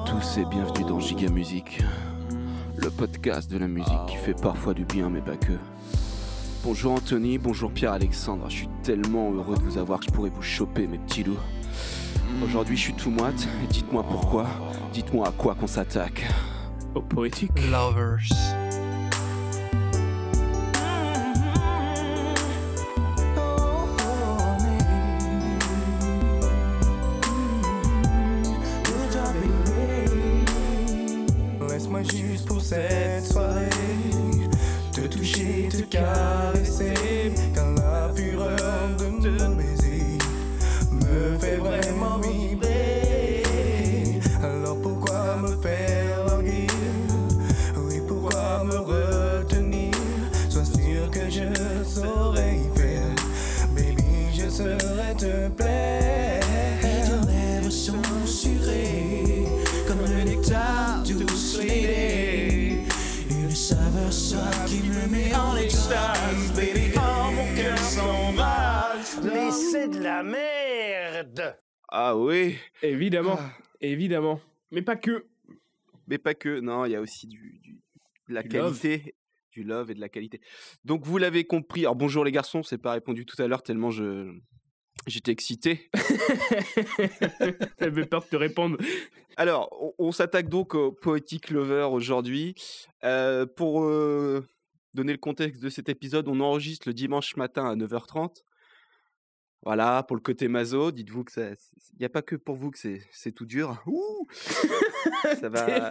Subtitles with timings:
[0.00, 1.82] à tous et bienvenue dans Giga Musique,
[2.76, 5.52] le podcast de la musique qui fait parfois du bien mais pas que.
[6.64, 10.42] Bonjour Anthony, bonjour Pierre-Alexandre, je suis tellement heureux de vous avoir que je pourrais vous
[10.42, 11.38] choper mes petits loups.
[12.42, 14.46] Aujourd'hui je suis tout moite et dites-moi pourquoi,
[14.92, 16.26] dites-moi à quoi qu'on s'attaque.
[16.94, 17.52] Au poétique.
[17.70, 18.59] Lovers.
[74.20, 74.40] Évidemment.
[74.70, 75.26] Mais pas que.
[76.06, 77.80] mais pas que, non, il y a aussi du, du-
[78.28, 78.78] de la Du love.
[78.80, 79.14] qualité.
[79.52, 80.40] Du love et de la qualité.
[80.84, 81.80] Donc vous l'avez compris.
[81.80, 84.32] Alors bonjour les garçons, c'est pas répondu tout à l'heure tellement je
[85.08, 85.90] j'étais excité.
[87.80, 88.76] J'avais peur de te répondre.
[89.36, 92.54] Alors, on, on s'attaque donc au Poetic Lover aujourd'hui.
[93.04, 94.46] Euh, pour euh,
[94.94, 98.42] donner le contexte de cet épisode, on enregistre le dimanche matin à 9h30.
[99.62, 101.32] Voilà, pour le côté maso, dites-vous que
[101.92, 103.82] il n'y a pas que pour vous que c'est tout dur.
[103.86, 104.26] Ouh
[105.40, 105.90] ça va,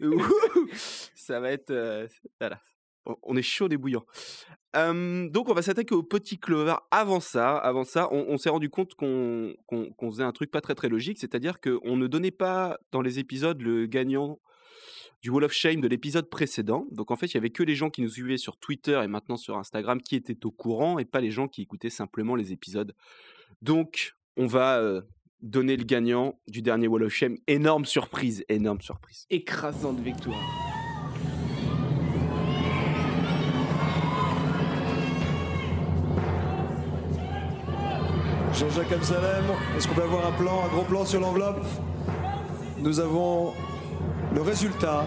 [1.14, 2.06] ça va être, euh,
[2.40, 2.60] voilà,
[3.22, 4.04] on- est chaud des bouillants.
[4.76, 6.74] Euh, donc on va s'attaquer au petit clover.
[6.90, 9.54] Avant ça, avant ça, on, on s'est rendu compte qu'on
[10.10, 13.60] faisait un truc pas très très logique, c'est-à-dire qu'on ne donnait pas dans les épisodes
[13.60, 14.38] le gagnant
[15.24, 16.86] du Wall of Shame de l'épisode précédent.
[16.90, 19.08] Donc en fait, il y avait que les gens qui nous suivaient sur Twitter et
[19.08, 22.52] maintenant sur Instagram qui étaient au courant et pas les gens qui écoutaient simplement les
[22.52, 22.94] épisodes.
[23.62, 25.00] Donc on va euh,
[25.40, 27.38] donner le gagnant du dernier Wall of Shame.
[27.46, 29.24] Énorme surprise, énorme surprise.
[29.30, 30.36] Écrasante victoire.
[38.52, 41.64] Jean-Jacques Amsalem, est-ce qu'on peut avoir un plan, un gros plan sur l'enveloppe?
[42.78, 43.54] Nous avons
[44.32, 45.06] le résultat,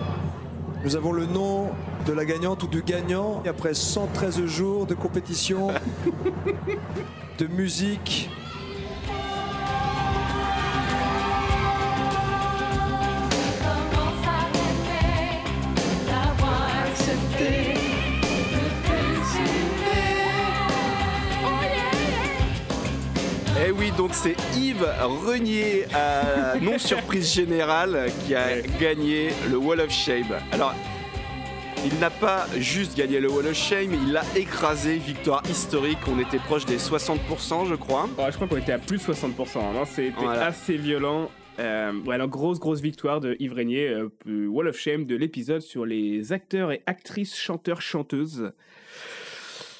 [0.83, 1.69] nous avons le nom
[2.05, 3.41] de la gagnante ou du gagnant.
[3.47, 5.69] Après 113 jours de compétition,
[7.37, 8.29] de musique,
[23.67, 23.75] plaisir.
[23.75, 24.85] Eh oui, donc c'est Yves
[25.25, 30.27] Renier, à non surprise générale, qui a gagné le Wall of Shame.
[30.51, 30.73] Alors,
[31.85, 35.99] il n'a pas juste gagné le Wall of Shame, il l'a écrasé, victoire historique.
[36.11, 38.09] On était proche des 60%, je crois.
[38.17, 39.57] Ouais, je crois qu'on était à plus de 60%.
[39.59, 39.85] hein.
[39.85, 40.45] C'était Voilà.
[40.47, 41.29] assez violent.
[41.59, 45.61] Euh, alors, grosse, grosse victoire de Yves Régnier, euh, euh, Wall of Shame de l'épisode
[45.61, 48.51] sur les acteurs et actrices, chanteurs, chanteuses.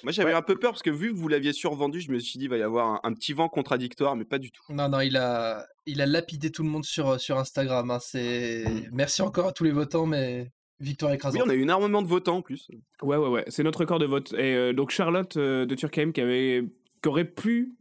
[0.08, 0.38] Moi, j'avais Ouais.
[0.38, 2.50] un peu peur parce que vu que vous l'aviez survendu, je me suis dit, il
[2.50, 4.64] va y avoir un, un petit vent contradictoire, mais pas du tout.
[4.70, 7.92] Non, non, il a, il a lapidé tout le monde sur, sur Instagram.
[7.92, 8.64] hein, C'est...
[8.94, 11.42] Merci encore à tous les votants, mais victoire Oui, écrasante.
[11.46, 12.70] on a eu énormément de votants en plus.
[13.02, 13.44] Ouais, ouais, ouais.
[13.50, 14.32] C'est notre record de vote.
[14.38, 16.64] Et euh, donc Charlotte euh, de Turkheim qui avait,
[17.04, 17.74] qui aurait pu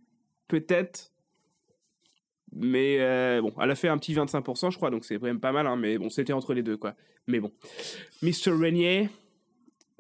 [0.49, 1.13] peut-être,
[2.53, 5.39] mais euh, bon, elle a fait un petit 25%, je crois, donc c'est quand même
[5.39, 5.69] pas mal.
[5.69, 6.95] Hein, mais bon, c'était entre les deux, quoi.
[7.29, 7.53] Mais bon,
[8.23, 8.51] Mr.
[8.51, 9.11] Renier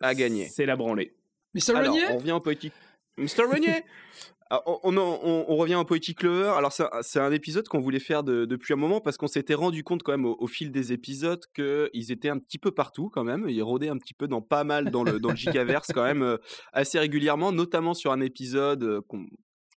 [0.01, 0.49] A gagné.
[0.49, 1.13] C'est la branlée.
[1.57, 1.77] Mr.
[1.77, 2.73] Alors, Renier on revient au Poetic.
[3.19, 3.45] Mr.
[3.51, 3.83] Renier
[4.67, 6.53] on, on, on- on revient au Poetic Lover.
[6.57, 9.83] Alors, c'est un- épisode qu'on voulait faire de- depuis un moment parce qu'on s'était rendu
[9.83, 13.25] compte quand même au, au fil des épisodes qu'ils étaient un petit peu partout quand
[13.25, 13.47] même.
[13.49, 16.23] Ils rôdaient un petit peu dans pas mal dans le, dans le Gigaverse quand même
[16.23, 16.37] euh,
[16.73, 19.01] assez régulièrement, notamment sur un épisode euh,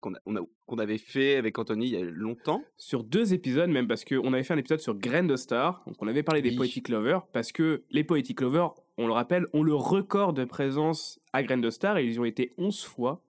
[0.01, 2.63] qu'on avait fait avec Anthony il y a longtemps.
[2.77, 5.97] Sur deux épisodes, même, parce qu'on avait fait un épisode sur Grain de Star, donc
[6.01, 6.55] on avait parlé des.
[6.57, 11.19] Poetic Lovers, parce que les Poetic Lovers, on le rappelle, ont le record de présence
[11.33, 13.23] à Grain de Star, et ils ont été 11 fois.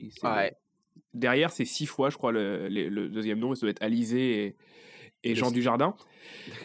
[0.00, 0.56] Et c'est- Ouais.
[1.14, 4.44] Derrière, c'est 6 fois, je crois, le, le- le deuxième nom, ça doit être Alizé
[4.46, 4.56] et,
[5.24, 5.94] et Jean Dujardin.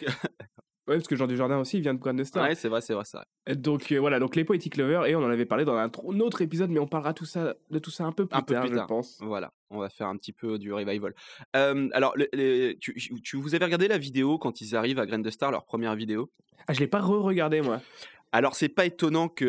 [0.86, 2.48] Ouais, parce que Jean Dujardin aussi, il vient de Grain de Star.
[2.48, 3.56] Ouais, c'est vrai, c'est vrai, c'est vrai.
[3.56, 6.14] Donc euh, voilà, donc les Poetic Lovers, et on en avait parlé dans un, tr-
[6.16, 8.40] un autre épisode, mais on parlera tout ça, de tout ça un peu plus Un
[8.40, 9.18] peu tard, je pense.
[9.20, 11.14] Voilà, on va faire un petit peu du revival.
[11.56, 15.18] Euh, alors, le- tu, tu- vous avez regardé la vidéo quand ils arrivent à Grain
[15.18, 16.30] de Star, leur première vidéo?
[16.66, 17.82] Ah, je l'ai pas re-regardé, moi.
[18.30, 19.46] Alors, c'est pas étonnant qu'ils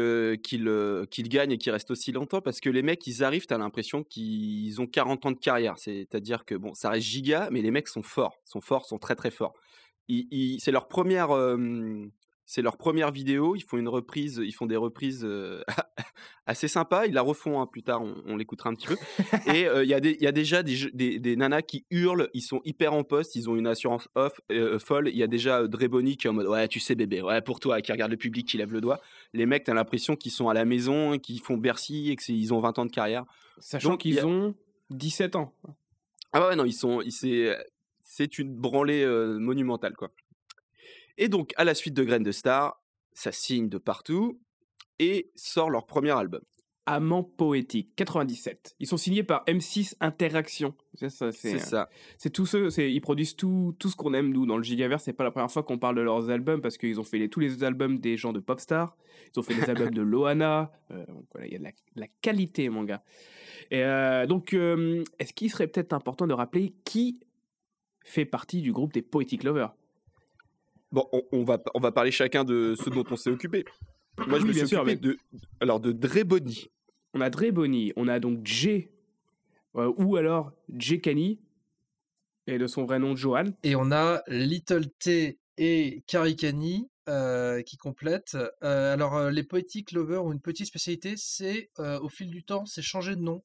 [0.67, 4.03] euh, gagnent et qu'ils restent aussi longtemps parce que les mecs, ils arrivent, t'as l'impression
[4.03, 5.77] qu'ils ont 40 ans de carrière.
[5.77, 9.15] C'est-à-dire que, bon, ça reste giga, mais les mecs sont forts, sont forts, sont très
[9.15, 9.53] très forts.
[10.07, 11.29] C'est leur première.
[12.51, 15.61] C'est leur première vidéo, ils font une reprise, ils font des reprises euh,
[16.47, 18.95] assez sympas, ils la refont hein, plus tard, on, on l'écoutera un petit peu.
[19.53, 22.59] Et euh, il y, a y déjà des, des, des nanas qui hurlent, ils sont
[22.65, 25.09] hyper en poste, ils ont une assurance off, euh, folle.
[25.09, 27.59] Il y a déjà Dreboni qui est en mode Ouais, tu sais, bébé, ouais, pour
[27.59, 28.99] toi, qui regarde le public, qui lève le doigt.
[29.33, 32.59] Les mecs, t'as l'impression qu'ils sont à la maison, qu'ils font Bercy et qu'ils ont
[32.59, 33.25] 20 ans de carrière.
[33.59, 34.55] Sachant qu'ils a- ont
[34.89, 35.53] 17 ans.
[36.33, 37.55] Ah ouais, non, ils sont, c'est,
[38.01, 39.05] c'est une branlée
[39.37, 40.09] monumentale, quoi.
[41.19, 42.81] Et donc, à la suite de Graines de Star,
[43.13, 44.39] ça signe de partout
[44.99, 46.41] et sort leur premier album.
[46.85, 48.75] Amant poétique, 97.
[48.79, 50.73] Ils sont signés par M6 Interaction.
[50.95, 51.87] C'est ça, c'est, C'est ça.
[52.17, 55.03] c'est tous ceux, c'est, ils produisent tout, tout ce qu'on aime, nous, dans le Gigaverse.
[55.03, 57.29] C'est pas la première fois qu'on parle de leurs albums parce qu'ils ont fait les-
[57.29, 58.97] tous les albums des gens de Popstar.
[59.35, 60.71] Ils ont fait les albums de Loana.
[60.89, 63.03] Euh, donc voilà, il y a de la, de la qualité, mon gars.
[63.69, 67.19] Et euh, donc, euh, est-ce qu'il serait peut-être important de rappeler qui
[68.03, 69.75] fait partie du groupe des Poetic Lovers?
[70.91, 73.63] Bon, on, on va, on va parler chacun de ceux dont on s'est occupé.
[74.27, 75.17] Moi, je Oui, me suis sûr, occupé mais- de,
[75.59, 76.67] alors, de Dreboni.
[77.13, 78.91] On a Dre Bonny, on a donc Jay,
[79.75, 81.39] euh, ou alors Jay Kani,
[82.45, 83.45] et de son vrai nom Johan.
[83.63, 88.37] Et on a Little T et Karikani euh, qui complètent.
[88.63, 92.65] Euh, alors, les Poetic Lovers ont une petite spécialité, c'est euh, au fil du temps,
[92.67, 93.41] c'est changer de nom.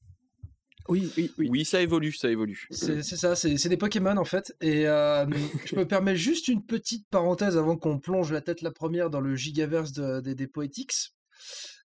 [0.88, 1.48] Oui, oui, oui.
[1.50, 2.66] Oui, ça évolue, ça évolue.
[2.70, 4.54] C'est c'est ça, c'est des Pokémon en fait.
[4.60, 5.25] Et euh,
[5.64, 9.20] je me permets juste une petite parenthèse avant qu'on plonge la tête la première dans
[9.20, 11.14] le gigaverse de- des- des Poetics.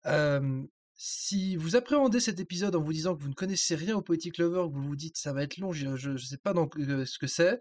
[0.06, 0.62] Euh,
[0.96, 4.38] si vous appréhendez cet épisode en vous disant que vous ne connaissez rien au Poetic
[4.38, 7.04] Lover, que vous vous dites ça va être long, je ne sais pas donc, euh,
[7.04, 7.60] ce que c'est,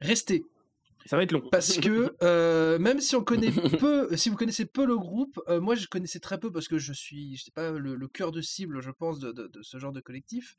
[0.00, 0.44] restez.
[1.06, 1.48] Ça va être long.
[1.50, 3.50] Parce que euh, même si on connaît
[3.80, 6.78] peu, si vous connaissez peu le groupe, euh, moi je connaissais très peu parce que
[6.78, 9.62] je suis, je sais pas, le, le cœur de cible, je pense, de, de- de
[9.62, 10.56] ce genre de collectif.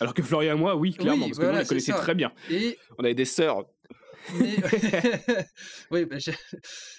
[0.00, 1.98] Alors que Florian et moi, oui, clairement, Oui, parce que moi, on les connaissait ça.
[1.98, 2.32] très bien.
[2.50, 3.64] Et On avait des sœurs.
[4.40, 4.56] mais,
[5.90, 6.16] oui, bah,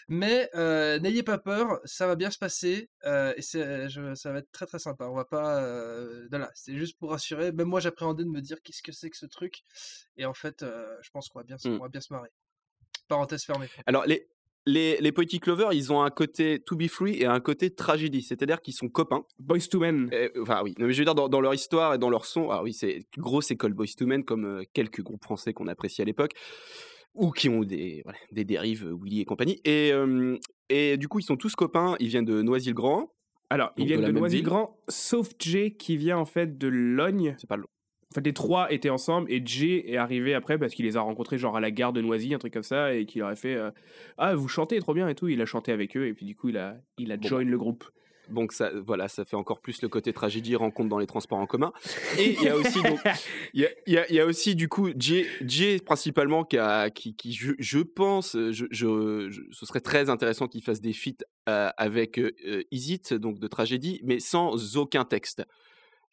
[0.08, 4.52] mais euh, n'ayez pas peur, ça va bien se passer et je- ça va être
[4.52, 5.06] très très sympa.
[5.08, 5.60] On va pas,
[6.30, 7.52] voilà, c'est juste pour rassurer.
[7.52, 9.64] Même moi, j'appréhendais de me dire qu'est-ce que c'est que ce truc,
[10.18, 10.64] et en fait,
[11.02, 11.78] je pense qu'on va bien, se- Mm.
[11.80, 12.30] on va bien se marrer.
[13.08, 13.68] Parenthèse fermée.
[13.86, 14.28] Alors, les,
[14.66, 18.22] les, les Poetic Lovers, ils ont un côté to be free et un côté tragédie.
[18.22, 19.24] C'est-à-dire qu'ils sont copains.
[19.40, 20.10] Boys to Men.
[20.42, 20.74] Enfin, oui.
[20.80, 22.74] Non, mais je veux dire, dans, dans leur histoire et dans leur son, ah oui,
[22.74, 26.32] c'est grosse école Boys to Men, comme euh, quelques groupes français qu'on apprécie à l'époque,
[27.14, 29.62] ou qui ont des, voilà, des dérives, euh, Willy et compagnie.
[29.66, 30.38] Et, euh,
[30.70, 31.96] et du coup, ils sont tous copains.
[32.00, 33.12] Ils viennent de Noisy-le-Grand.
[33.52, 37.36] Alors, ils de viennent de Noisy-le-Grand, sauf Jay qui vient en fait de Logne.
[37.38, 37.68] C'est pas long.
[38.16, 41.02] En fait, les trois étaient ensemble et Jay est arrivé après parce qu'il les a
[41.02, 43.36] rencontrés genre à la gare de Noisy, un truc comme ça, et qu'il leur a
[43.36, 43.72] fait euh,
[44.18, 45.28] Ah, vous chantez trop bien et tout.
[45.28, 47.44] Il a chanté avec eux et puis du coup, il a, il a Bon, join
[47.44, 47.84] le groupe.
[48.30, 51.46] Donc ça, voilà, ça fait encore plus le côté tragédie, rencontre dans les transports en
[51.46, 51.74] commun.
[52.18, 53.02] Et il y a aussi, donc,
[53.54, 57.34] il y y y a aussi du coup Jay, Jay principalement qui, a, qui, qui
[57.34, 62.32] je, je pense, je, ce serait très intéressant qu'il fasse des feats euh, avec euh,
[62.48, 65.44] euh, Is It, donc de tragédie, mais sans aucun texte.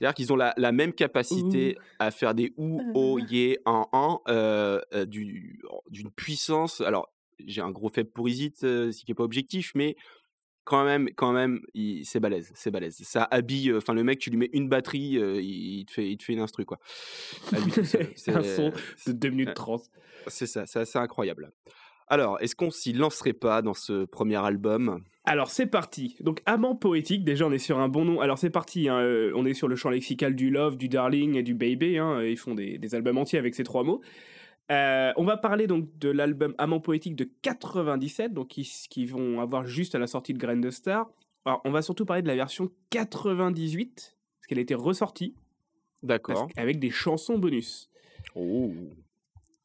[0.03, 4.21] C'est-à-dire qu'ils ont la, la même capacité à faire des ou, o, yé, en, en,
[4.29, 6.81] euh, euh, du- d'une puissance.
[6.81, 7.09] Alors,
[7.47, 9.95] j'ai un gros faible pour Is It, euh, ce qui n'est pas objectif, mais
[10.65, 11.61] quand même, quand même,
[12.03, 12.97] c'est balèze, c'est balèze.
[13.05, 15.93] Ça habille, euh, enfin le mec, tu lui mets une batterie, euh, il, il te
[15.93, 16.81] fait, il te fait une instru quoi.
[17.51, 17.61] Seul.
[18.37, 18.73] un C'est- son
[19.07, 19.55] de 2 minutes Ouais.
[19.55, 19.83] 30.
[20.27, 21.53] C'est ça, c'est incroyable.
[22.09, 25.03] Alors, est-ce qu'on s'y lancerait pas dans ce premier album?
[25.25, 26.17] Alors c'est parti.
[26.21, 28.21] Donc amant poétique, déjà on est sur un bon nom.
[28.21, 31.37] Alors c'est parti, hein, euh, on est sur le champ lexical du love, du darling
[31.37, 31.97] et du baby.
[31.99, 34.01] hein, Ils font des, des albums entiers avec ces trois mots.
[34.73, 39.41] Euh, on va parler donc de l'album Amant poétique de 97, donc qui, qui vont
[39.41, 41.09] avoir juste à la sortie de Grain de Star.
[41.45, 45.35] Alors on va surtout parler de la version 98, parce qu'elle a été ressortie
[46.03, 46.49] D'accord.
[46.55, 47.91] qu'avec des chansons bonus.
[48.35, 48.73] Oh.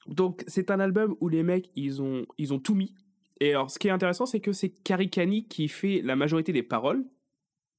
[0.07, 2.93] Donc c'est un album où les mecs ils ont ils ont tout mis.
[3.39, 6.63] Et alors ce qui est intéressant c'est que c'est Karikani qui fait la majorité des
[6.63, 7.05] paroles.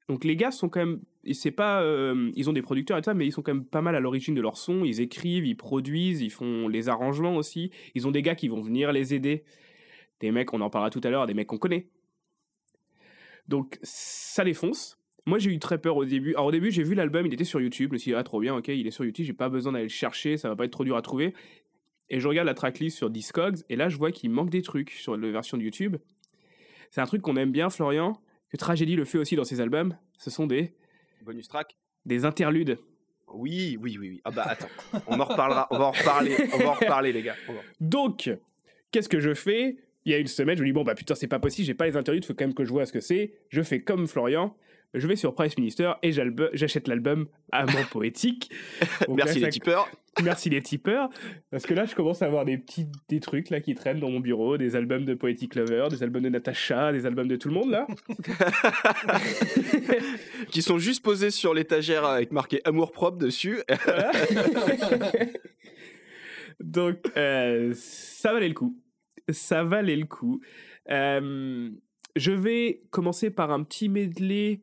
[0.08, 1.00] Donc les gars sont quand même
[1.32, 3.64] c'est pas euh, ils ont des producteurs et tout ça mais ils sont quand même
[3.64, 7.36] pas mal à l'origine de leur son, ils écrivent, ils produisent, ils font les arrangements
[7.36, 7.70] aussi.
[7.94, 9.44] Ils ont des gars qui vont venir les aider.
[10.20, 11.88] Des mecs on en parlera tout à l'heure, des mecs qu'on connaît.
[13.48, 14.98] Donc ça les fonce.
[15.26, 16.34] Moi j'ai eu très peur au début.
[16.34, 18.22] Alors au début j'ai vu l'album, il était sur YouTube, je me suis dit ah
[18.22, 20.56] trop bien, OK, il est sur YouTube, j'ai pas besoin d'aller le chercher, ça va
[20.56, 21.34] pas être trop dur à trouver.
[22.10, 24.90] Et je regarde la tracklist sur Discogs, et là, je vois qu'il manque des trucs
[24.90, 25.96] sur la version de YouTube.
[26.90, 28.18] C'est un truc qu'on aime bien, Florian,
[28.50, 29.96] que Tragédie le fait aussi dans ses albums.
[30.16, 30.72] Ce sont des,
[31.22, 32.78] Bonus track des interludes.
[33.34, 34.20] Oui, oui, oui, oui.
[34.24, 34.68] Ah bah attends,
[35.06, 37.36] on en reparlera, on va en reparler, on va en reparler les gars.
[37.46, 38.30] Va- Donc,
[38.90, 39.76] qu'est-ce que je fais?
[40.06, 41.74] Il y a une semaine, je me dis, bon, bah putain, c'est pas possible, j'ai
[41.74, 43.34] pas les interludes, faut quand même que je vois ce que c'est.
[43.50, 44.56] Je fais comme Florian,
[44.94, 48.50] je vais sur Price Minister et j'achète l'album Amant Poétique.
[49.06, 49.88] Donc là, Merci ça- les tipeurs.
[50.24, 51.10] Merci les tipeurs.
[51.50, 54.10] Parce que là, je commence à avoir des petits des trucs là qui traînent dans
[54.10, 57.48] mon bureau, des albums de Poetic Lover, des albums de Natacha, des albums de tout
[57.48, 57.86] le monde là.
[60.50, 63.58] qui sont juste posés sur l'étagère avec marqué amour propre dessus.
[63.84, 64.10] Voilà.
[66.60, 68.76] Donc, euh, ça valait le coup.
[69.28, 70.40] Ça valait le coup.
[70.90, 71.70] Euh,
[72.16, 74.62] je vais commencer par un petit medley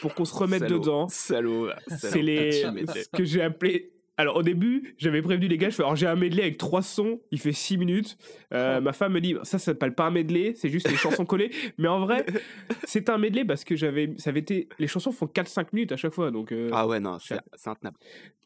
[0.00, 1.08] pour qu'on se remette Salaud, dedans.
[1.08, 1.70] Salaud.
[1.88, 3.92] C'est les ce que j'ai appelé.
[4.20, 6.82] Alors au début, j'avais prévenu les gars, je fais alors j'ai un medley avec trois
[6.82, 8.18] sons, il fait 6 minutes.
[8.52, 11.24] Euh, Ma femme me dit ça, ça s'appelle pas un medley, c'est juste les chansons
[11.24, 11.52] collées.
[11.78, 12.26] Mais en vrai,
[12.84, 15.96] c'est un medley parce que j'avais, ça avait été, les chansons font 4-5 minutes à
[15.96, 16.50] chaque fois, donc.
[16.50, 17.96] euh, Ah ouais, non, c'est c'est intenable.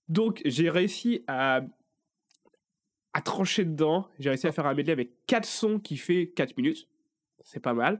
[0.08, 1.62] donc, j'ai réussi à,
[3.14, 4.08] à trancher dedans.
[4.18, 6.86] J'ai réussi à faire un medley avec 4 sons qui fait 4 minutes.
[7.44, 7.98] C'est pas mal.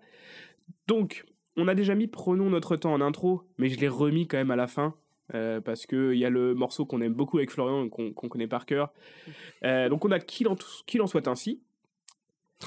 [0.87, 1.25] Donc,
[1.57, 4.51] on a déjà mis Prenons notre temps en intro, mais je l'ai remis quand même
[4.51, 4.95] à la fin.
[5.35, 8.29] euh, parce qu'il y a le morceau qu'on aime beaucoup avec Florian et qu'on qu'on
[8.29, 8.93] connaît par cœur.
[9.65, 10.57] Euh, donc, on a Qu'il en,
[10.87, 11.63] qu'il en soit ainsi.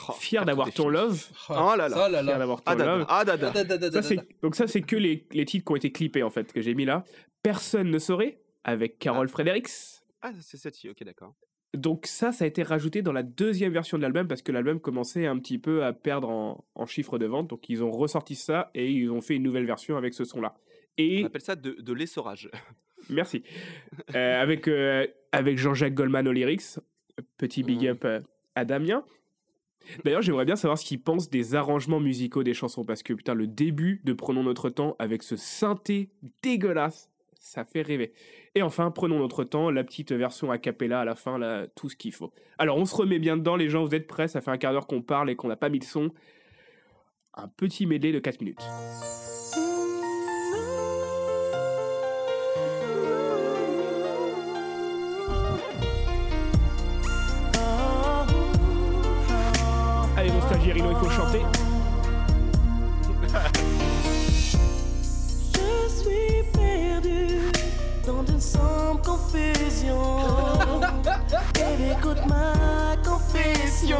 [0.09, 1.25] Oh, Fier d'avoir ton love.
[1.49, 2.05] Oh là là.
[2.07, 2.37] Oh là Fier là.
[2.37, 3.05] d'avoir ton Ah love.
[3.07, 3.53] Ah dada.
[3.53, 4.23] Ça, da.
[4.41, 6.73] donc ça, c'est que les, les titres qui ont été clippés, en fait, que j'ai
[6.73, 7.05] mis là.
[7.43, 9.69] Personne ne saurait, avec Carol Fredericks.
[10.21, 11.33] Ah, c'est celle-ci, ok, d'accord.
[11.75, 14.79] Donc ça, ça a été rajouté dans la deuxième version de l'album parce que l'album
[14.79, 17.47] commençait un petit peu à perdre en, en chiffre de vente.
[17.47, 20.55] Donc ils ont ressorti ça et ils ont fait une nouvelle version avec ce son-là.
[20.97, 22.49] On Et appelle ça de, de l'essorage.
[23.09, 23.43] merci.
[24.15, 26.79] Euh, avec euh, avec Jean-Jacques Goldman aux lyrics.
[27.37, 28.21] Petit big up euh,
[28.55, 29.03] à Damien.
[30.03, 33.33] D'ailleurs, j'aimerais bien savoir ce qu'il pense des arrangements musicaux des chansons parce que putain,
[33.33, 36.09] le début de Prenons notre temps avec ce synthé
[36.41, 37.09] dégueulasse,
[37.45, 38.11] ça fait rêver.
[38.55, 41.89] Et enfin, prenons notre temps, la petite version a cappella à la fin, là, tout
[41.89, 42.33] ce qu'il faut.
[42.57, 44.27] Alors, on se remet bien dedans, les gens, vous êtes prêts?
[44.27, 46.09] Ça fait un quart d'heure qu'on parle et qu'on n'a pas mis le son.
[47.35, 48.63] Un petit medley de 4 minutes.
[60.17, 61.41] Allez, mon stagiaire, il faut chanter.
[69.35, 70.21] Confusion.
[71.57, 73.97] Et écoute ma confession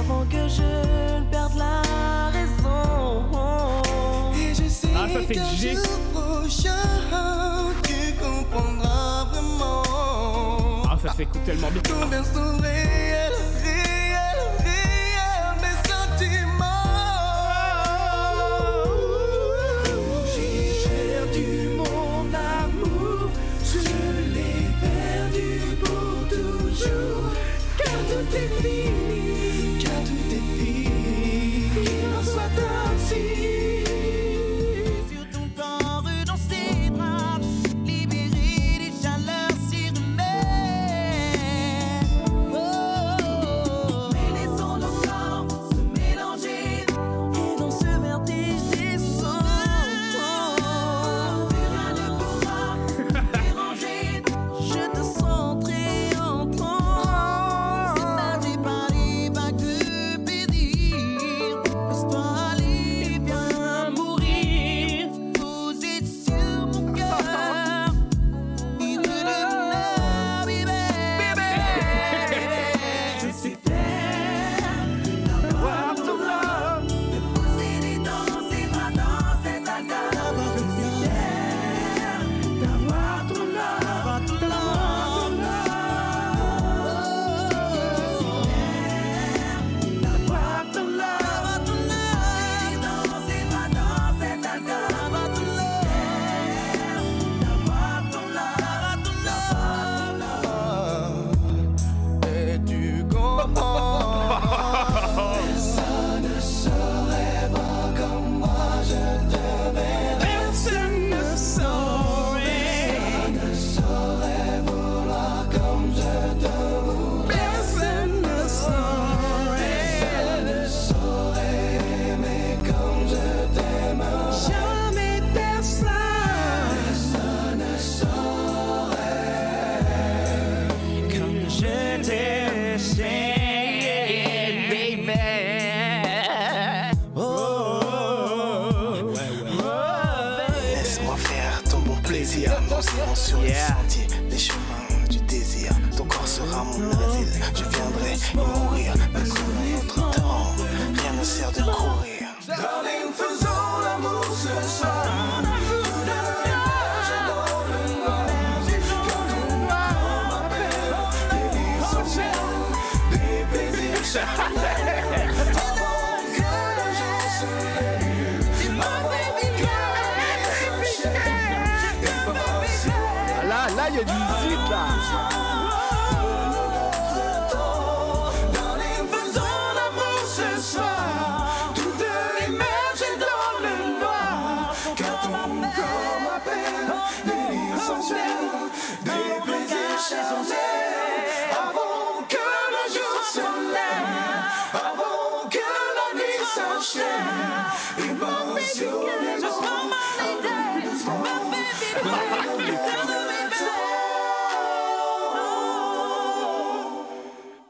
[0.00, 1.82] avant que je ne perde la
[2.30, 3.26] raison.
[4.36, 5.74] Et je sais Ah, ça, c'est qu'un G.
[5.74, 6.76] jour prochain,
[7.82, 11.82] tu comprendras vraiment Ah, ça s'écoute tellement bien.
[11.88, 12.58] combien sont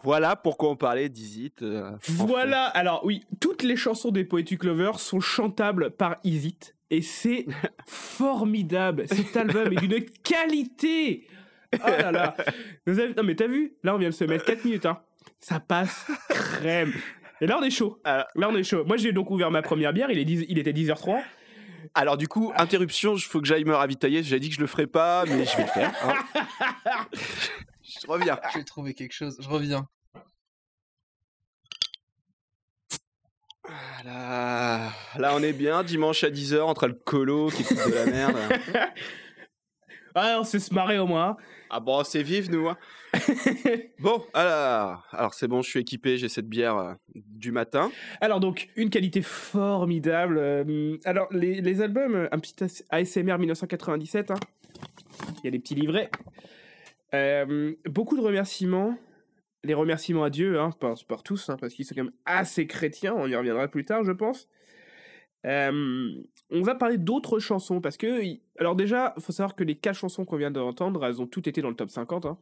[0.05, 1.55] Voilà pourquoi on parlait d'Izit.
[1.63, 6.59] euh, Voilà, alors oui, toutes les chansons des Poetic Lovers sont chantables par Izit.
[6.91, 7.47] Et c'est
[7.89, 9.07] formidable.
[9.09, 11.27] Cet album est d'une qualité.
[11.75, 12.37] Oh là là.
[12.87, 14.87] Non mais t'as vu Là on vient de se mettre 4 minutes.
[14.87, 15.01] Hein.
[15.41, 16.93] Ça passe crème.
[17.41, 17.99] Et là on est chaud.
[18.05, 18.85] Là on est chaud.
[18.85, 20.11] Moi j'ai donc ouvert ma première bière.
[20.11, 21.21] Il, est 10 il était 10h03.
[21.95, 24.23] Alors du coup, interruption, il faut que j'aille me ravitailler.
[24.23, 25.93] J'ai dit que je le ferais pas, mais je vais le faire.
[26.05, 27.07] hein.
[27.83, 28.39] je reviens.
[28.53, 29.37] Je vais trouver quelque chose.
[29.41, 29.87] Je reviens.
[33.67, 34.91] Voilà.
[35.19, 38.37] Là, on est bien, dimanche à 10h, entre le colo qui écoute de la merde.
[40.17, 41.37] Ah on s'est se marrer au moins.
[41.71, 42.69] Ah bon, c'est vif, nous.
[42.69, 42.77] hein.
[43.99, 47.91] bon, alors, alors c'est bon, je suis équipé, j'ai cette bière euh, du matin.
[48.21, 50.39] Alors donc, une qualité formidable.
[50.39, 54.35] euh, alors, les, les albums, euh, un petit AS- ASMR 1997, hein.
[55.39, 56.11] il y a des petits livrets.
[57.13, 58.97] Euh, beaucoup de remerciements.
[59.65, 62.67] Les remerciements à Dieu, hein, par, par tous, hein, parce qu'ils sont quand même assez
[62.67, 64.49] chrétiens, on y reviendra plus tard, je pense.
[65.47, 66.13] Euh,
[66.51, 68.23] on va parler d'autres chansons, parce que...
[68.59, 71.47] Alors déjà, il faut savoir que les quatre chansons qu'on vient d'entendre, elles ont toutes
[71.49, 72.27] été dans le top 50.
[72.27, 72.39] hein.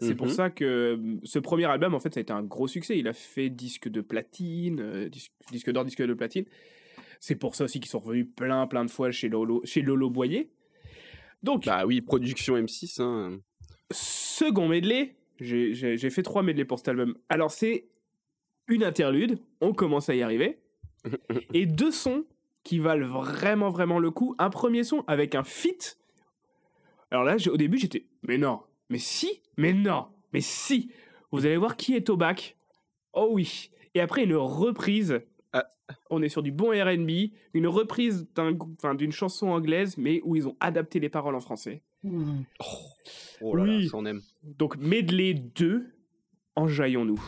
[0.00, 0.32] C'est pour Mhm.
[0.32, 2.96] ça que euh, ce premier album, en fait, ça a été un gros succès.
[2.96, 6.44] Il a fait disque de platine, euh, disque, disque d'or, disque de platine.
[7.18, 10.08] C'est pour ça aussi qu'ils sont revenus plein, plein de fois chez Lolo, chez Lolo
[10.08, 10.50] Boyer.
[11.42, 13.00] Donc, Bah oui, production M6.
[13.02, 13.40] Hein.
[13.90, 17.16] second medley, j'ai- fait trois medley pour cet album.
[17.28, 17.88] Alors, c'est
[18.66, 20.58] une interlude, on commence à y arriver,
[21.54, 22.24] et deux sons
[22.64, 24.34] qui valent vraiment, vraiment le coup.
[24.38, 25.98] Un premier son avec un feat.
[27.10, 30.90] Alors là, au début, j'étais, mais non, mais si, mais non, mais si.
[31.32, 32.56] Vous allez voir qui est au bac.
[33.12, 33.70] Oh oui.
[33.94, 35.20] Et après, une reprise.
[35.52, 35.64] Ah.
[36.10, 40.20] On est sur du bon RB, une reprise d'un gou- enfin, d'une chanson anglaise, mais
[40.24, 41.82] où ils ont adapté les paroles en français.
[43.40, 43.84] Oh là Oui.
[43.84, 44.20] là, ça, on aime.
[44.42, 45.86] Donc, medley 2,
[46.56, 47.20] enjaillons-nous.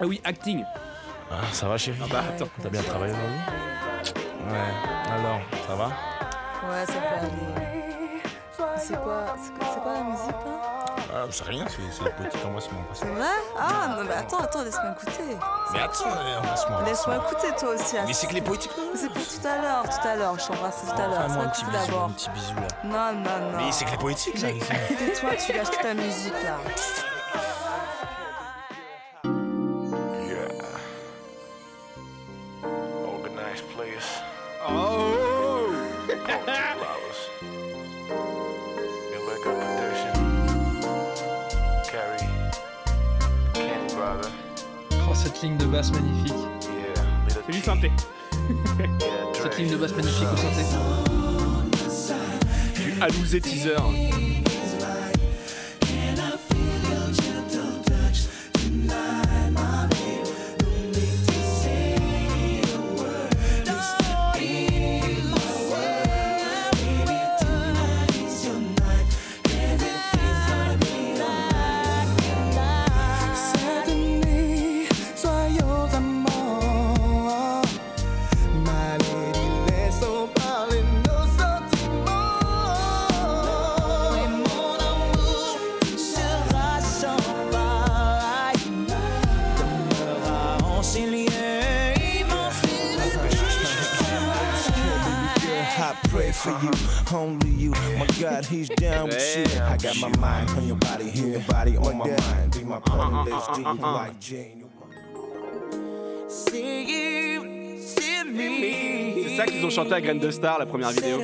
[0.00, 0.62] Ah oui, acting.
[1.30, 2.48] Ah, ça va chérie Ah bah attends.
[2.62, 3.38] T'as bien travaillé aujourd'hui
[4.46, 5.10] Ouais.
[5.10, 7.30] Alors, ça va Ouais, ça peut aller.
[8.76, 10.73] C'est quoi, c'est quoi, c'est quoi la musique là?
[11.16, 12.78] Ah, c'est rien, c'est c'est le petit embrassement.
[12.92, 15.36] C'est vrai Ah non, mais attends, attends, laisse-moi écouter.
[15.72, 16.82] Mais attends, euh, embrasse-moi.
[16.84, 17.96] Laisse-moi écouter toi aussi.
[18.04, 18.72] Mais c'est que les poétiques.
[18.96, 20.36] C'est pour tout à l'heure, tout à l'heure.
[20.36, 21.20] Je t'embrasse tout à l'heure.
[21.20, 22.04] Un petit écouter bisou, d'abord.
[22.06, 22.68] un petit bisou là.
[22.82, 23.58] Non, non, non.
[23.58, 24.48] Mais c'est que les poétiques là.
[24.50, 26.56] Tais-toi, tu gâches toute la musique là.
[45.84, 46.34] Basse magnifique.
[47.28, 47.64] C'est du T.
[47.64, 47.92] synthé.
[49.34, 50.64] Cette ligne de basse magnifique au synthé.
[52.76, 53.76] Du Alouzé teaser.
[100.08, 102.52] My mind on your body, here, your body on my mind.
[102.52, 104.64] Be my partner, let's do you like Jane.
[106.28, 109.24] See you, see me.
[109.28, 111.18] C'est ça qu'ils ont chanté à Graine de Star, la première vidéo.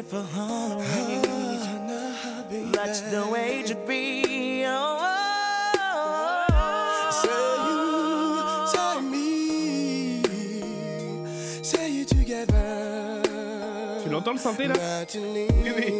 [2.72, 4.64] That's the way to be.
[4.66, 4.96] Oh.
[14.02, 14.74] Tu l'entends le synthé là?
[15.12, 15.92] J'ai fait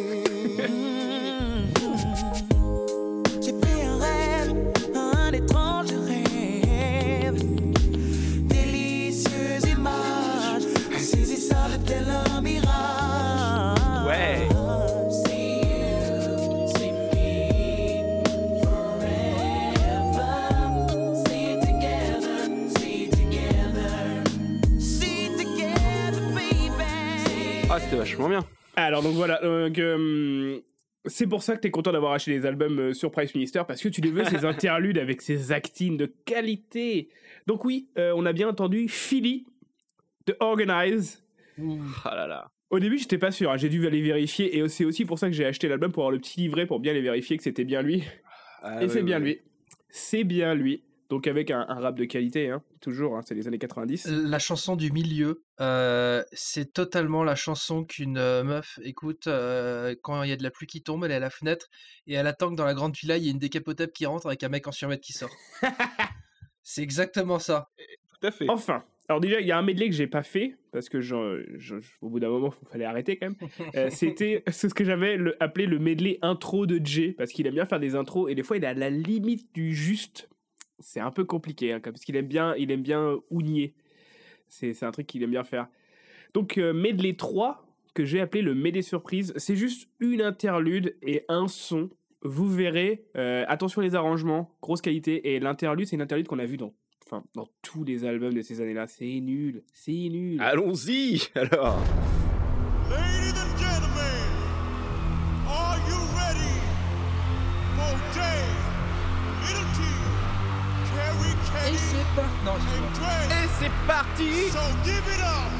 [28.21, 28.47] vachement bien.
[28.75, 30.59] Alors donc voilà, donc, euh,
[31.05, 33.81] c'est pour ça que t'es content d'avoir acheté les albums euh, sur Price Minister parce
[33.81, 37.09] que tu les veux ces interludes avec ces actines de qualité.
[37.47, 39.45] Donc oui, euh, on a bien entendu Philly
[40.27, 41.23] de Organize.
[42.05, 42.47] Ah là là.
[42.69, 45.27] Au début, j'étais pas sûr, hein, j'ai dû aller vérifier et c'est aussi pour ça
[45.27, 47.65] que j'ai acheté l'album pour avoir le petit livret pour bien les vérifier que c'était
[47.65, 48.03] bien lui.
[48.63, 49.39] Ah et c'est bien lui.
[49.89, 50.83] C'est bien lui.
[51.11, 54.07] Donc avec un, un rap de qualité, hein, toujours, hein, c'est les années 90.
[54.07, 60.23] La chanson du milieu, euh, c'est totalement la chanson qu'une euh, meuf écoute euh, quand
[60.23, 61.67] il y a de la pluie qui tombe, elle est à la fenêtre
[62.07, 64.25] et elle attend que dans la grande villa, il y ait une décapotable qui rentre
[64.27, 65.29] avec un mec en survêt qui sort.
[66.63, 67.67] c'est exactement ça.
[68.21, 68.45] Tout à fait.
[68.49, 71.81] Enfin, alors déjà, il y a un medley que j'ai pas fait, parce que je-
[72.01, 73.35] au bout d'un moment, il fallait arrêter quand même.
[73.75, 77.65] Euh, C'était ce que j'avais appelé le medley intro de Jay, parce qu'il aime bien
[77.65, 80.29] faire des intros, et des fois, il est à la limite du juste.
[80.81, 83.17] C'est un peu compliqué, hein, parce qu'il aime bien, il aime bien.
[84.47, 85.67] C'est un truc qu'il aime bien faire.
[86.33, 91.25] Donc, euh, medley 3, que j'ai appelé le medley surprise, c'est juste une interlude et
[91.27, 91.89] un son.
[92.23, 96.45] Vous verrez, euh, attention les arrangements, grosse qualité, et l'interlude, c'est une interlude qu'on a
[96.45, 96.73] vue dans
[97.05, 98.87] enfin, dans tous les albums de ces années-là.
[98.87, 100.39] C'est nul, c'est nul.
[100.41, 101.79] Allons-y alors.
[102.89, 104.31] Ladies and gentlemen,
[105.47, 106.55] are you ready
[107.75, 108.43] for Jay,
[110.91, 112.03] Little T, Carrie Kenny,
[112.45, 113.15] and Dre?
[113.29, 115.51] Et c'est parti So give it up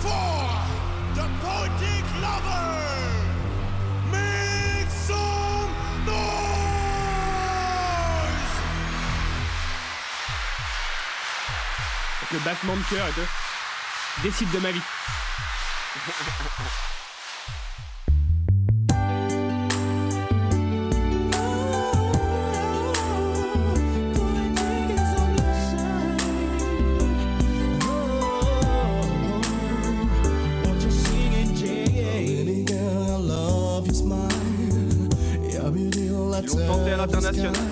[0.00, 0.44] for
[1.14, 2.70] the Poetic Lover.
[4.12, 5.72] Make some
[6.06, 6.20] noise!
[12.32, 13.28] Le battement de cœur et tout.
[14.22, 14.82] Décide de ma vie.
[37.32, 37.69] Tenté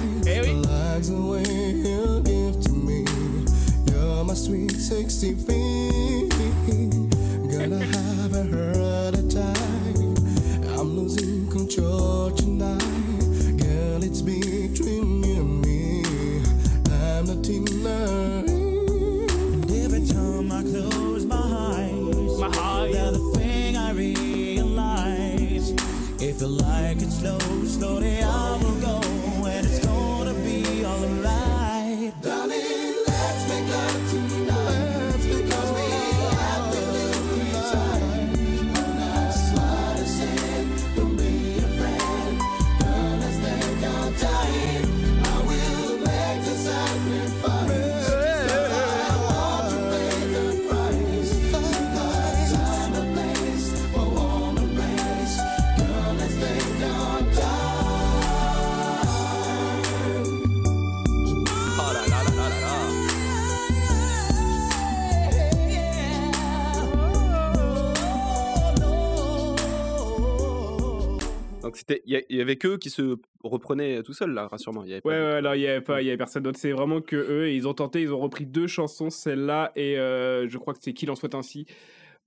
[71.69, 74.85] Donc c'était, il y, avait qu'eux qui se reprenaient tout seuls là, rassure-moi.
[75.03, 76.59] Pas Ouais, ouais, il y avait pas, il y avait personne d'autre.
[76.59, 77.49] C'est vraiment que eux.
[77.49, 80.81] Et ils ont tenté, ils ont repris deux chansons, celle-là et euh, je crois que
[80.81, 81.67] c'est Qu'il en soit ainsi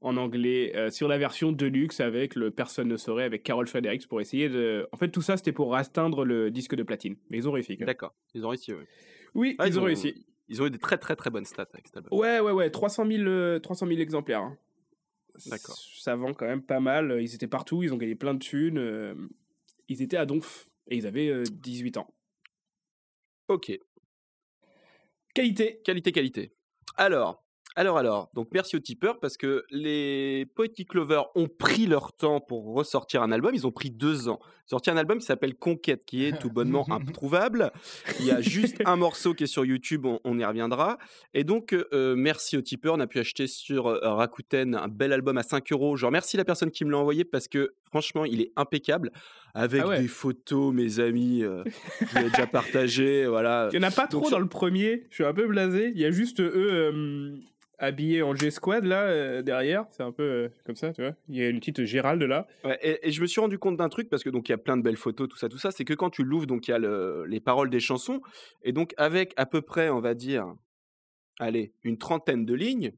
[0.01, 4.07] en anglais euh, sur la version deluxe avec le Personne ne saurait avec Carol Fredericks
[4.07, 4.87] pour essayer de.
[4.91, 7.15] En fait, tout ça c'était pour atteindre le disque de platine.
[7.31, 7.77] Mais ils ont réussi.
[7.77, 8.73] D'accord, ils ont réussi.
[8.73, 8.87] ouais.
[9.33, 10.23] Oui, Ah, ils, ont réussi.
[10.49, 12.19] Ils ont eu des très très très bonnes stats avec cet album.
[12.19, 14.41] Ouais, ouais, ouais, 300 000, euh, 300 000 exemplaires.
[14.41, 14.57] hein.
[15.47, 15.77] D'accord.
[15.77, 17.17] Ça vend quand même pas mal.
[17.21, 18.77] Ils étaient partout, ils ont gagné plein de thunes.
[18.77, 19.15] euh,
[19.87, 22.07] Ils étaient à Donf et ils avaient euh, 18 ans.
[23.47, 23.71] Ok.
[25.33, 25.81] Qualité.
[25.83, 26.53] Qualité, qualité.
[26.97, 27.40] Alors,
[27.75, 28.29] alors, alors.
[28.33, 33.23] Donc, merci aux tipeurs parce que les Poetic Lovers ont pris leur temps pour ressortir
[33.23, 33.55] un album.
[33.55, 34.39] Ils ont pris deux ans.
[34.43, 37.71] Ils ont sorti un album qui s'appelle Conquête, qui est tout bonnement introuvable.
[38.19, 40.97] Il y a juste un morceau qui est sur YouTube, on, on y reviendra.
[41.33, 42.95] Et donc, euh, merci aux tipeurs.
[42.95, 45.95] On a pu acheter sur euh, Rakuten un bel album à 5 euros.
[45.95, 49.11] Je remercie la personne qui me l'a envoyé parce que, franchement, il est impeccable.
[49.53, 50.01] Avec Ah ouais.
[50.01, 51.63] des photos, mes amis, euh,
[52.01, 53.25] vous avez déjà partagées.
[53.27, 53.69] Voilà.
[53.71, 55.05] Il y en a pas trop Donc, dans le premier.
[55.09, 55.91] Je suis un peu blasé.
[55.93, 57.35] Il y a juste eux euh,
[57.77, 59.85] habillés en G-Squad là euh, derrière.
[59.91, 61.15] C'est un peu euh, comme ça, tu vois.
[61.27, 62.47] Il y a une petite Gérald là.
[62.63, 64.55] Ouais, et, et je me suis rendu compte d'un truc parce que donc il y
[64.55, 65.71] a plein de belles photos, tout ça, tout ça.
[65.71, 68.21] C'est que quand tu l'ouvres, donc il y a le- les paroles des chansons
[68.63, 70.45] et donc avec à peu près, on va dire,
[71.39, 72.93] allez, une trentaine de lignes,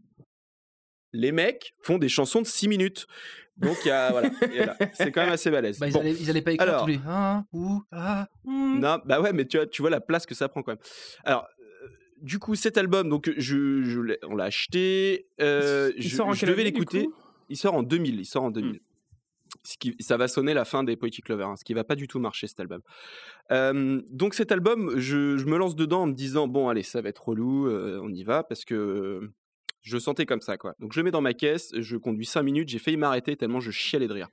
[1.13, 3.07] les mecs font des chansons de 6 minutes.
[3.57, 4.29] Donc il y a voilà,
[4.93, 5.79] c'est quand même assez balèze.
[5.79, 8.27] Bah, ils, Bon, allaient, ils allaient pas écrire alors- tous les un ou ah.
[8.45, 8.79] hmm.
[8.79, 10.81] non, bah ouais, mais tu vois, tu vois la place que ça prend quand même.
[11.23, 11.45] Alors.
[11.59, 11.87] euh,
[12.21, 15.25] Du coup, cet album, donc je, on l'a acheté.
[15.41, 17.07] euh, Il je, sort en je devais l'écouter.
[17.49, 18.19] il sort en 2000.
[18.21, 18.79] Il sort en 2000.
[19.63, 21.95] Ce qui, ça va sonner la fin des Poetic Lovers, hein, ce qui va pas
[21.95, 22.81] du tout marcher cet album.
[23.51, 27.01] Euh, donc cet album, je, je me lance dedans en me disant bon allez, ça
[27.01, 29.29] va être relou, euh, on y va parce que
[29.83, 30.73] je sentais comme ça quoi.
[30.79, 33.59] Donc je le mets dans ma caisse, je conduis 5 minutes, j'ai failli m'arrêter tellement
[33.59, 34.29] je chialais de rire.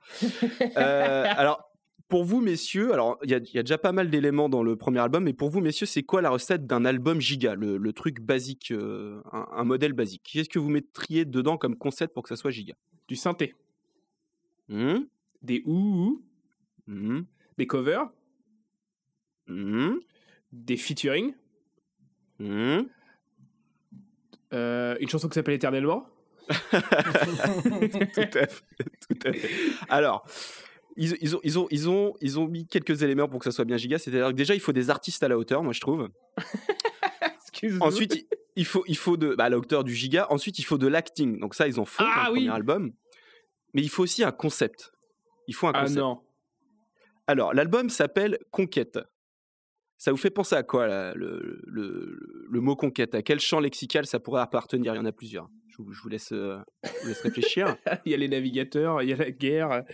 [0.76, 1.66] Euh, alors
[2.08, 4.62] pour vous messieurs, alors il y, a- il y a déjà pas mal d'éléments dans
[4.64, 7.76] le premier album, mais pour vous messieurs, c'est quoi la recette d'un album giga, le,
[7.76, 10.22] le truc basique, euh, un, un modèle basique?
[10.32, 12.74] Qu'est-ce que vous mettriez dedans comme concept pour que ça soit giga?
[13.06, 13.54] Du synthé.
[14.68, 15.00] Hmm
[15.42, 16.20] Des ouh,
[16.88, 17.20] Hmm
[17.58, 18.08] des covers,
[19.46, 19.96] Hmm
[20.52, 21.34] des featuring,
[22.40, 22.80] Hmm
[24.52, 26.06] euh, une chanson qui s'appelle Éternellement.
[26.50, 28.62] tout à fait,
[29.08, 29.50] tout à fait.
[29.88, 30.26] Alors,
[30.96, 33.52] ils, ils ont, ils, ont, ils, ont, ils ont mis quelques éléments pour que ça
[33.52, 33.98] soit bien giga.
[33.98, 36.08] C'est-à-dire que déjà, il faut des artistes à la hauteur, moi je trouve.
[37.80, 40.26] Ensuite, il- faut, il faut de, bah, à la hauteur du giga.
[40.30, 41.38] Ensuite, il faut de l'acting.
[41.38, 42.38] Donc ça, ils en font Ah dans le oui.
[42.46, 42.92] premier album.
[43.74, 44.92] Mais il faut aussi un concept.
[45.46, 45.98] Il faut un Ah concept.
[46.00, 46.20] non.
[47.26, 48.98] Alors, l'album s'appelle Conquête.
[50.02, 53.14] Ça vous fait penser à quoi là, le, le- le mot conquête?
[53.14, 54.94] À quel champ lexical ça pourrait appartenir?
[54.94, 55.50] Il y en a plusieurs.
[55.68, 57.76] Je vous, je vous laisse, euh, je vous laisse réfléchir.
[58.06, 59.84] il y a les navigateurs, il y a la guerre,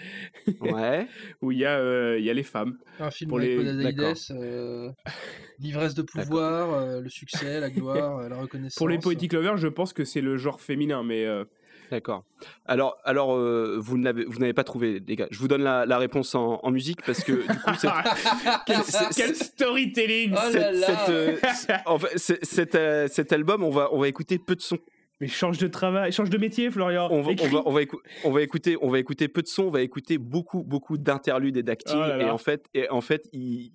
[0.60, 1.08] Ouais.
[1.42, 2.78] où il y, a, euh, il y a les femmes.
[3.00, 4.90] Un film Pour les- euh,
[5.58, 8.76] l'ivresse de pouvoir, euh, le succès, la gloire, la reconnaissance.
[8.78, 11.44] Pour les Poetic Lovers, je pense que c'est le genre féminin, mais euh,
[11.90, 12.24] D'accord.
[12.64, 15.28] Alors, alors euh, vous n'avez vous n'avez pas trouvé, les gars.
[15.30, 17.88] Je vous donne la, la réponse en, en musique parce que du coup, c'est-
[18.66, 20.86] quel, c'est- quel storytelling Oh là cette- là.
[20.86, 24.38] cette, euh, c- en fait, c'est- cet, euh, cet album, on va, on va écouter
[24.38, 24.78] peu de sons.
[25.20, 27.08] Mais change de travail, change de métier, Florian.
[27.10, 29.46] On va, on, va, on, va écou- on va écouter, on va écouter peu de
[29.48, 29.64] sons.
[29.64, 31.96] On va écouter beaucoup, beaucoup d'interludes et d'acting.
[31.98, 33.72] Oh et en fait, et en fait, il,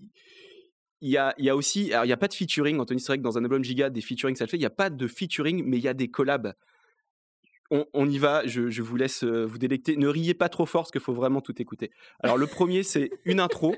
[1.01, 2.77] il y a, il y a aussi, alors il y a pas de featuring.
[2.79, 4.57] Anthony c'est vrai que dans un album giga, des featuring, ça le fait.
[4.57, 6.53] Il y a pas de featuring, mais il y a des collabs.
[7.71, 8.45] On, on y va.
[8.45, 9.95] Je, je vous laisse euh, vous délecter.
[9.95, 11.89] Ne riez pas trop fort, parce qu'il faut vraiment tout écouter.
[12.21, 13.75] Alors le premier, c'est une intro.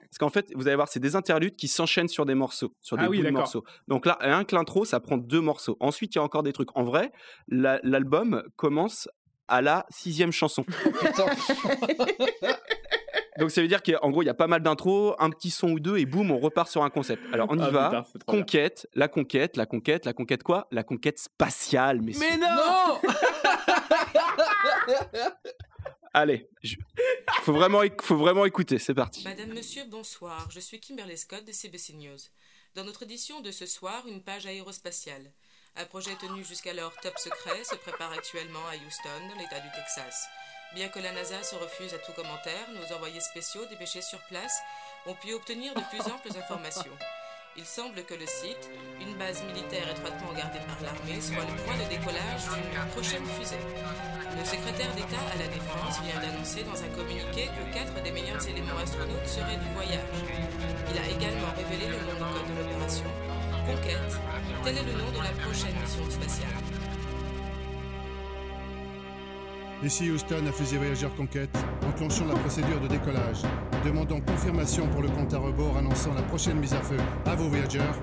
[0.00, 2.98] Parce qu'en fait, vous allez voir, c'est des interludes qui s'enchaînent sur des morceaux, sur
[2.98, 3.40] des Ah oui, bouts de d'accord.
[3.40, 3.64] morceaux.
[3.88, 5.78] Donc là, rien que l'intro, ça prend deux morceaux.
[5.80, 6.68] Ensuite, il y a encore des trucs.
[6.76, 7.10] En vrai,
[7.48, 9.08] la- l'album commence
[9.48, 10.64] à la sixième chanson.
[10.64, 11.26] Putain.
[13.38, 15.70] Donc ça veut dire qu'en gros, il y a pas mal d'intros, un petit son
[15.70, 17.22] ou deux, et boum, on repart sur un concept.
[17.32, 18.02] Alors on y Ah, va.
[18.02, 20.68] putain, conquête, la conquête, la conquête, la conquête quoi?
[20.70, 22.26] La conquête spatiale, messieurs.
[22.30, 23.00] Mais non
[26.14, 26.76] Allez, je-
[27.42, 29.24] faut, vraiment, éc- faut vraiment écouter, c'est parti.
[29.24, 30.46] Madame, Monsieur, bonsoir.
[30.50, 32.18] Je suis Kimberly Scott de CBC News.
[32.74, 35.32] Dans notre édition de ce soir, une page aérospatiale.
[35.74, 40.26] Un projet tenu jusqu'alors top secret se prépare actuellement à Houston, dans l'État du Texas.
[40.74, 44.58] Bien que la NASA se refuse à tout commentaire, nos envoyés spéciaux dépêchés sur place
[45.06, 46.96] ont pu obtenir de plus amples informations.
[47.58, 51.76] Il semble que le site, une base militaire étroitement gardée par l'armée, soit le point
[51.76, 53.60] de décollage d'une prochaine fusée.
[54.32, 58.48] Le secrétaire d'État à la Défense vient d'annoncer dans un communiqué que quatre des meilleurs
[58.48, 60.24] éléments astronautes seraient du voyage.
[60.88, 63.10] Il a également révélé le nom de code de l'opération,
[63.66, 64.16] Conquête.
[64.64, 66.81] Tel est le nom de la prochaine mission spatiale.
[69.84, 71.50] Ici Houston à Fusée Voyageur Conquête,
[71.84, 73.42] enclenchons la procédure de décollage.
[73.84, 76.96] Demandons confirmation pour le compte à rebours annonçant la prochaine mise à feu.
[77.26, 77.98] À vos voyageurs.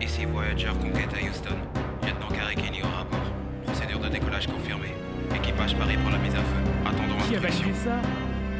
[0.00, 1.54] Ici Voyager Conquête à Houston.
[2.02, 3.32] Lieutenant Carey Kenny au rapport.
[3.64, 4.92] Procédure de décollage confirmée.
[5.36, 6.62] Équipage paré pour la mise à feu.
[6.84, 8.00] Attendons Qui a validé ça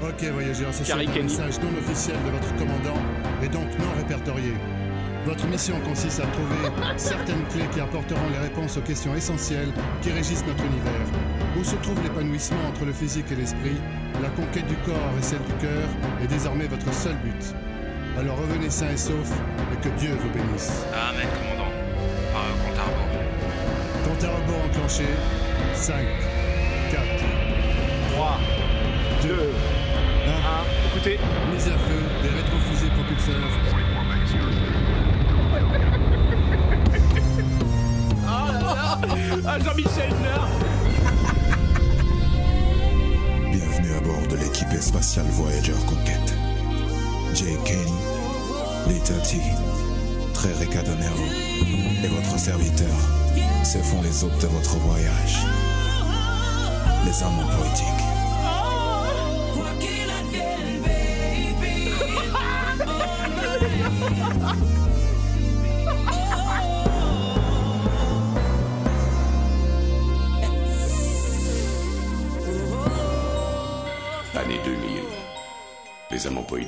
[0.08, 3.02] Ok voyageurs, ce sont Carrie un message non officiel de votre commandant
[3.42, 4.54] et donc non répertorié.
[5.26, 6.56] Votre mission consiste à trouver
[6.96, 11.06] certaines clés qui apporteront les réponses aux questions essentielles qui régissent notre univers.
[11.58, 13.76] Où se trouve l'épanouissement entre le physique et l'esprit
[14.22, 15.88] La conquête du corps et celle du cœur
[16.22, 17.54] est désormais votre seul but.
[18.18, 19.32] Alors revenez sains et saufs
[19.72, 20.84] et que Dieu vous bénisse.
[20.92, 21.70] Amen, commandant.
[22.32, 24.04] Par euh, compte à rebours.
[24.04, 25.04] Compte à rebours enclenché.
[25.74, 25.94] 5,
[26.90, 27.02] 4,
[28.12, 28.40] 3,
[29.22, 31.18] 2, 1, écoutez.
[31.52, 33.79] Mise à feu des rétrofusées propulseurs.
[39.46, 40.10] Ah, Jean-Michel
[43.52, 46.34] Bienvenue à bord de l'équipe spatiale Voyager Conquête.
[47.34, 47.92] Jay Kenny,
[48.88, 49.38] Little T,
[50.34, 51.24] Très Recadonero
[52.04, 52.88] et votre serviteur
[53.64, 55.38] se font les hôtes de votre voyage.
[57.06, 57.99] Les amants poétiques.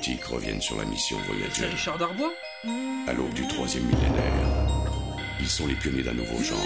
[0.03, 1.67] Reviennent sur la mission C'est Voyager.
[1.67, 2.33] Richard Darbois
[3.07, 4.67] À l'aube du troisième millénaire,
[5.39, 6.59] ils sont les pionniers d'un nouveau genre.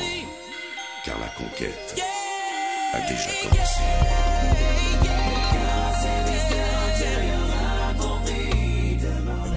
[1.05, 2.03] Car la conquête
[2.95, 3.81] a déjà commencé.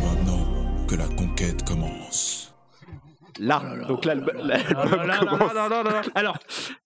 [0.03, 2.53] Maintenant que la conquête commence.
[3.39, 4.51] Là, donc là, l'album.
[6.15, 6.37] Alors,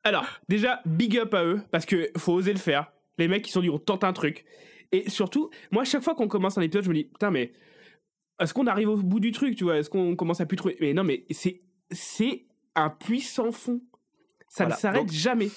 [0.03, 2.91] alors, déjà, big up à eux, parce que faut oser le faire.
[3.17, 4.45] Les mecs, ils sont dit, on tente un truc.
[4.93, 7.51] Et surtout, moi, à chaque fois qu'on commence un épisode, je me dis, putain, mais
[8.39, 9.77] est-ce qu'on arrive au bout du truc, tu vois?
[9.77, 10.77] Est-ce qu'on commence à plus trouver?
[10.79, 13.81] Mais non, mais c'est, c'est un puissant fond.
[14.47, 15.49] Ça Voilà, ne s'arrête donc- jamais.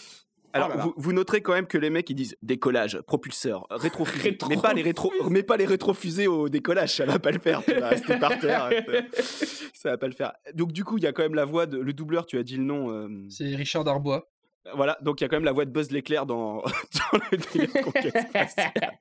[0.53, 0.85] Alors, Oh là là.
[0.85, 4.31] vous, vous noterez quand même que les mecs ils disent décollage, propulseur, rétrofusée.
[4.31, 7.39] Rétro- mais pas les rétro, mais pas les rétrofusées au décollage, ça va pas le
[7.39, 7.63] faire.
[7.63, 8.71] Tu vas rester par terre.
[9.75, 10.33] ça va pas le faire.
[10.55, 12.25] Donc du coup, il y a quand même la voix de le doubleur.
[12.25, 12.91] Tu as dit le nom.
[12.91, 14.31] euh, C'est Richard Darbois.
[14.75, 14.97] Voilà.
[15.03, 17.73] Donc il y a quand même la voix de Buzz l'éclair dans, dans le délire
[17.85, 18.99] Conquête spatiale.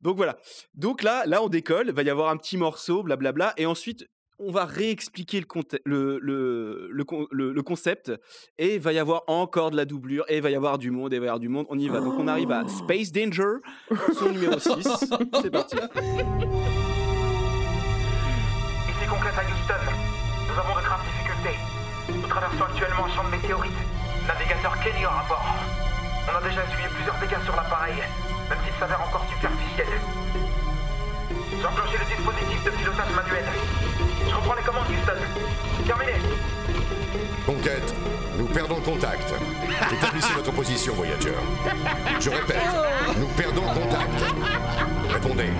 [0.00, 0.36] Donc voilà.
[0.74, 1.86] Donc là, là on décolle.
[1.88, 4.06] Il va y avoir un petit morceau, blablabla, et ensuite.
[4.40, 8.12] On va réexpliquer le, conte- le, le, le, con- le- le concept
[8.56, 10.92] et il va y avoir encore de la doublure et il va y avoir du
[10.92, 11.66] monde et il va y avoir du monde.
[11.70, 11.98] On y va.
[11.98, 13.54] Donc on arrive à Space Danger,
[14.16, 14.70] son numéro 6.
[15.42, 15.74] C'est parti.
[15.74, 15.82] Ici
[19.08, 19.74] Conquête à Houston.
[20.46, 21.58] Nous avons de graves difficultés.
[22.14, 23.72] Nous traversons actuellement un champ de météorites.
[24.28, 25.42] Navigateur Kenny en rapport.
[26.28, 29.86] On a déjà essuyé plusieurs dégâts sur l'appareil, même s'il s'avère encore superficiel.
[31.58, 33.44] J'ai enclenché le dispositif de pilotage manuel.
[34.28, 35.86] Je reprends les commandes, Houston.
[35.86, 36.12] Terminé.
[37.46, 37.94] Conquête,
[38.36, 39.32] nous perdons contact.
[39.92, 41.32] Établissez votre position, Voyager.
[42.20, 42.68] Je répète,
[43.16, 44.24] nous perdons contact.
[45.08, 45.50] Répondez.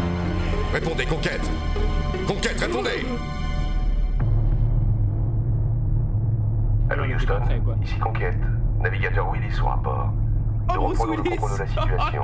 [0.74, 1.50] Répondez, Conquête.
[2.26, 3.06] Conquête, répondez.
[6.90, 7.40] Allô Houston,
[7.82, 8.57] ici Conquête.
[8.80, 10.12] Navigateur Willis au rapport.
[10.74, 12.22] Nous reprenons le contrôle de la situation.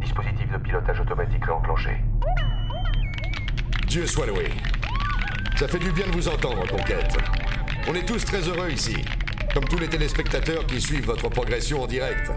[0.00, 1.96] Dispositif de pilotage automatique réenclenché.
[3.86, 4.50] Dieu soit loué.
[5.56, 7.16] Ça fait du bien de vous entendre, Conquête.
[7.88, 9.04] On est tous très heureux ici,
[9.54, 12.32] comme tous les téléspectateurs qui suivent votre progression en direct.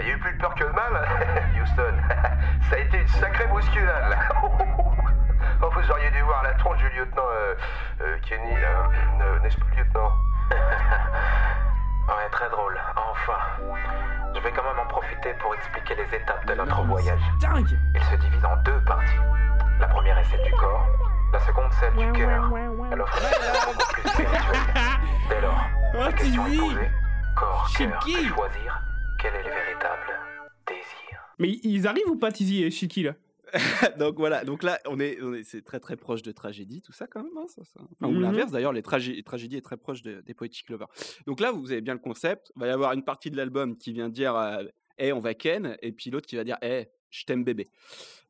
[0.00, 1.08] Il y a eu plus de peur que de mal,
[1.62, 1.94] Houston.
[2.70, 4.16] Ça a été une sacrée bousculade.
[5.64, 7.54] Oh, vous auriez dû voir la tronche du lieutenant euh,
[8.02, 8.52] euh, Kenny.
[8.52, 10.10] Euh, N'est-ce pas, lieutenant?
[12.42, 12.80] Très drôle.
[12.96, 13.38] Enfin.
[14.34, 17.20] Je vais quand même en profiter pour expliquer les étapes de notre voyage.
[17.40, 19.18] Dingue Il se divise en deux parties.
[19.78, 20.86] La première est celle du corps,
[21.32, 22.50] la seconde celle du cœur.
[22.90, 24.60] Elle offre une beaucoup plus spirituelle.
[25.28, 26.90] Dès lors, la question est posée.
[27.36, 28.82] Corps, cœur, que choisir
[29.20, 30.20] Quel est le véritable
[30.66, 31.20] désir?
[31.38, 33.12] Mais ils arrivent ou pas, Tizi et Shiki, là?
[33.98, 36.92] donc voilà, donc là on est, on est c'est très très proche de tragédie, tout
[36.92, 37.36] ça quand même.
[37.36, 37.80] hein, ça, ça.
[37.80, 38.20] Enfin, Ou Mhm.
[38.22, 40.88] l'inverse d'ailleurs, les tragé- tragédies est très proche de- des Poetic Lovers.
[41.26, 42.50] Donc là vous avez bien le concept.
[42.56, 44.64] Il va y avoir une partie de l'album qui vient dire euh,
[44.98, 47.68] Eh, on va ken, et puis l'autre qui va dire Eh, je t'aime bébé.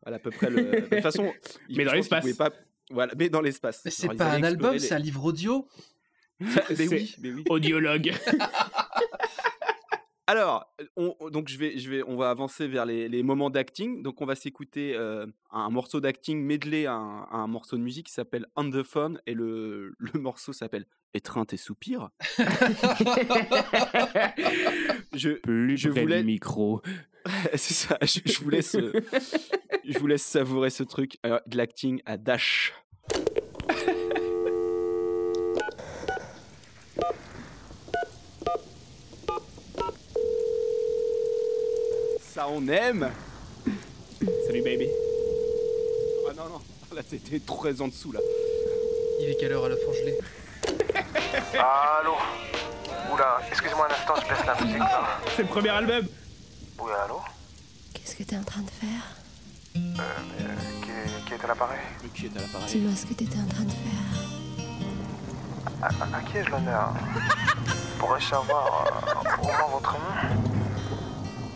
[0.03, 0.65] Voilà à peu près le.
[0.65, 1.33] De toute façon,
[1.69, 2.33] il- Mais dans l'espace.
[2.37, 2.51] Pas...
[2.91, 3.83] Voilà, mais dans l'espace.
[3.85, 5.69] Mais c'est pas un album, les- c'est un livre audio?
[6.41, 7.45] mais C'est oui, mais oui.
[7.49, 8.13] Audiologue.
[10.29, 13.51] Alors, on, on- donc je vais, je vais, on va avancer vers les, les moments
[13.51, 14.03] d'acting.
[14.03, 17.83] Donc on va s'écouter euh, un morceau d'acting medley à un, à un morceau de
[17.83, 22.09] musique qui s'appelle On the Phone et le, le morceau s'appelle Étreinte et soupir.
[25.15, 26.81] je, Plus je voulais, micro.
[27.55, 27.99] c'est ça.
[28.03, 28.77] Je, je vous laisse,
[29.85, 32.73] je vous laisse savourer ce truc euh, de l'acting à Dash.
[42.35, 43.11] Ça on aime.
[44.47, 44.89] Salut, baby.
[46.29, 46.61] Ah non non,
[46.95, 48.21] là c'était très en dessous là.
[49.21, 50.19] Il est quelle heure à la Forgelée
[51.55, 52.15] Allô
[53.13, 55.09] Oula, excusez-moi un instant, je baisse la musique là.
[55.37, 56.07] C'est le premier album.
[56.81, 57.21] Oui, allô
[57.93, 59.17] Qu'est-ce que t'es en train de faire
[59.77, 59.81] Euh,
[60.39, 60.49] mais, euh,
[60.83, 61.79] qui, qui est à l'appareil
[62.15, 64.05] Qui est à l'appareil Dis-moi ce que t'étais en train de faire.
[65.83, 66.93] à, à- à qui ai-je l'honneur?
[67.99, 70.52] Pourrais-je savoir euh, au moins votre nom?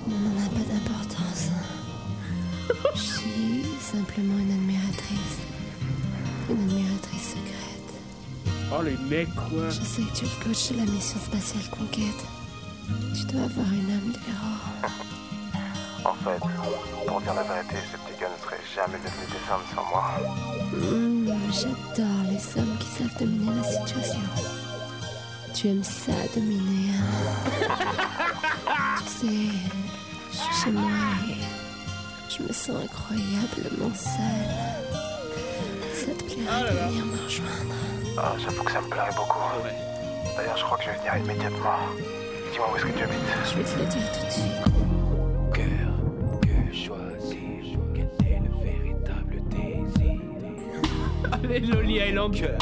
[0.08, 1.48] N'a pas d'importance.
[2.94, 5.38] Je suis simplement une admiratrice.
[6.50, 7.90] Une admiratrice secrète.
[8.72, 9.68] Oh, les mecs, quoi.
[9.70, 12.24] Je sais que tu es le coach de la mission spatiale Conquête.
[13.14, 14.92] Tu dois avoir une âme de héros.
[16.04, 16.38] En fait,
[17.06, 20.04] pour dire la vérité, ce petit gars ne serait jamais devenu des hommes sans moi.
[20.72, 24.20] Mmh, J'adore les hommes qui savent dominer la situation.
[25.52, 27.68] Tu aimes ça, dominer, hein
[28.98, 29.48] Tu sais,
[30.36, 30.90] suis chez moi
[31.28, 34.54] et je me sens incroyablement seule.
[35.94, 37.74] Ça te plairait de venir me rejoindre
[38.18, 39.38] Ah, j'avoue que ça me plairait beaucoup.
[40.36, 41.78] D'ailleurs, je crois que je vais venir immédiatement.
[42.52, 43.18] Dis-moi où est-ce que tu habites
[43.50, 44.64] Je vais te le dire tout de suite.
[45.54, 45.92] Cœur,
[46.42, 50.20] que choisir Quel est le véritable désir?
[51.32, 52.34] Allez, Loli Island.
[52.34, 52.58] Cœur,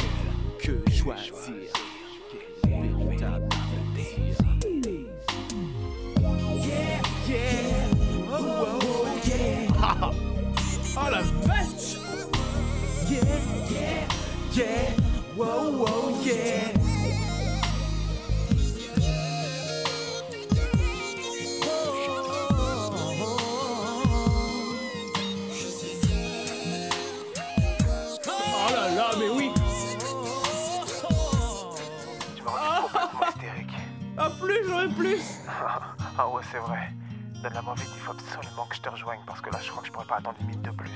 [0.61, 1.25] que choisir
[14.57, 14.91] yeah,
[15.37, 16.71] wow, wow, yeah.
[28.27, 29.51] Oh là là, mais oui
[32.37, 33.73] Tu m'as rendu complètement hystérique.
[34.17, 35.21] Ah, plus, j'aurais plus
[36.19, 36.93] Ah ouais, c'est vrai.
[37.43, 39.89] Donne-la-moi vite, il faut absolument que je te rejoigne parce que là, je crois que
[39.89, 40.91] je pourrais pas attendre une minute de plus.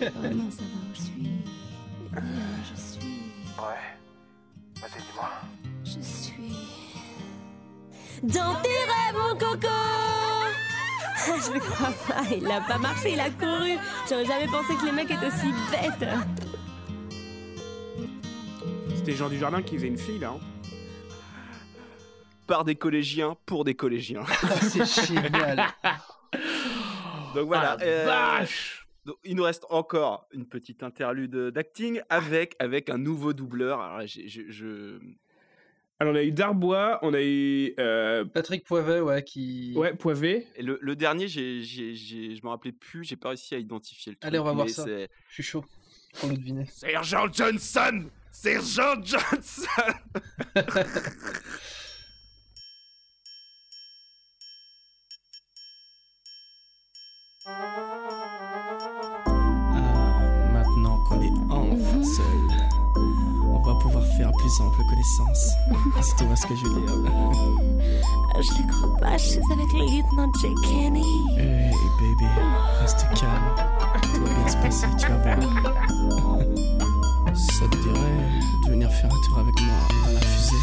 [0.00, 1.42] Vraiment savoir où je suis.
[2.14, 3.22] Je suis.
[3.58, 4.80] Ouais.
[4.80, 5.30] Vas-y, dis-moi.
[5.84, 6.56] Je suis.
[8.22, 9.68] Dans tes rêves, mon coco
[11.26, 13.78] Je le crois pas, il a pas marché, il a couru.
[14.08, 16.08] J'aurais jamais pensé que les mecs étaient aussi bêtes.
[18.96, 20.34] C'était Jean du Jardin qui faisait une fille, là.
[20.36, 20.40] hein.
[22.46, 24.24] Par des collégiens, pour des collégiens.
[24.62, 25.66] C'est génial.
[27.34, 27.76] Donc voilà.
[27.80, 28.04] Ah, euh,
[28.40, 33.80] vache donc, il nous reste encore une petite interlude d'acting avec, avec un nouveau doubleur.
[33.80, 34.98] Alors là, j'ai- je, je-
[35.98, 37.74] Alors, on a eu Darbois, on a eu.
[37.78, 39.72] euh, Patrick Poivet, ouais, qui.
[39.76, 40.46] Ouais, Poivet.
[40.56, 43.58] Et le, le dernier, j'ai, j'ai, j'ai- je me rappelais plus, j'ai pas réussi à
[43.58, 44.28] identifier le truc.
[44.28, 44.84] Allez, on va voir ça.
[44.84, 45.64] c'est- Je suis chaud
[46.18, 46.66] pour le deviner.
[46.66, 49.66] Sergent Johnson Sergent Johnson
[64.42, 65.54] plus ample connaissance.
[66.02, 66.92] Si tu vois ce que je veux dire.
[68.40, 71.04] Je le crois pas, je suis avec le lieutenant Jay Kenny.
[71.38, 72.26] Hey baby,
[72.80, 73.54] reste calme.
[74.02, 75.38] Tout va bien se passer, tu vas voir.
[77.34, 79.74] Ça te dirait de venir faire un tour avec moi
[80.04, 80.56] dans la fusée?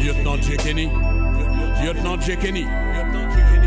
[0.00, 0.56] Lieutenant J.
[0.58, 0.86] Kenny.
[0.86, 0.96] Lieutenant J.
[0.98, 1.33] Kenny.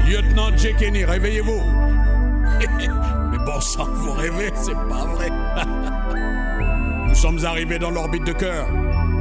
[0.07, 0.74] Lieutenant J.
[0.74, 1.61] Kenny, réveillez-vous.
[3.30, 5.30] Mais bon sang, vous rêvez, c'est pas vrai.
[7.07, 8.68] Nous sommes arrivés dans l'orbite de cœur.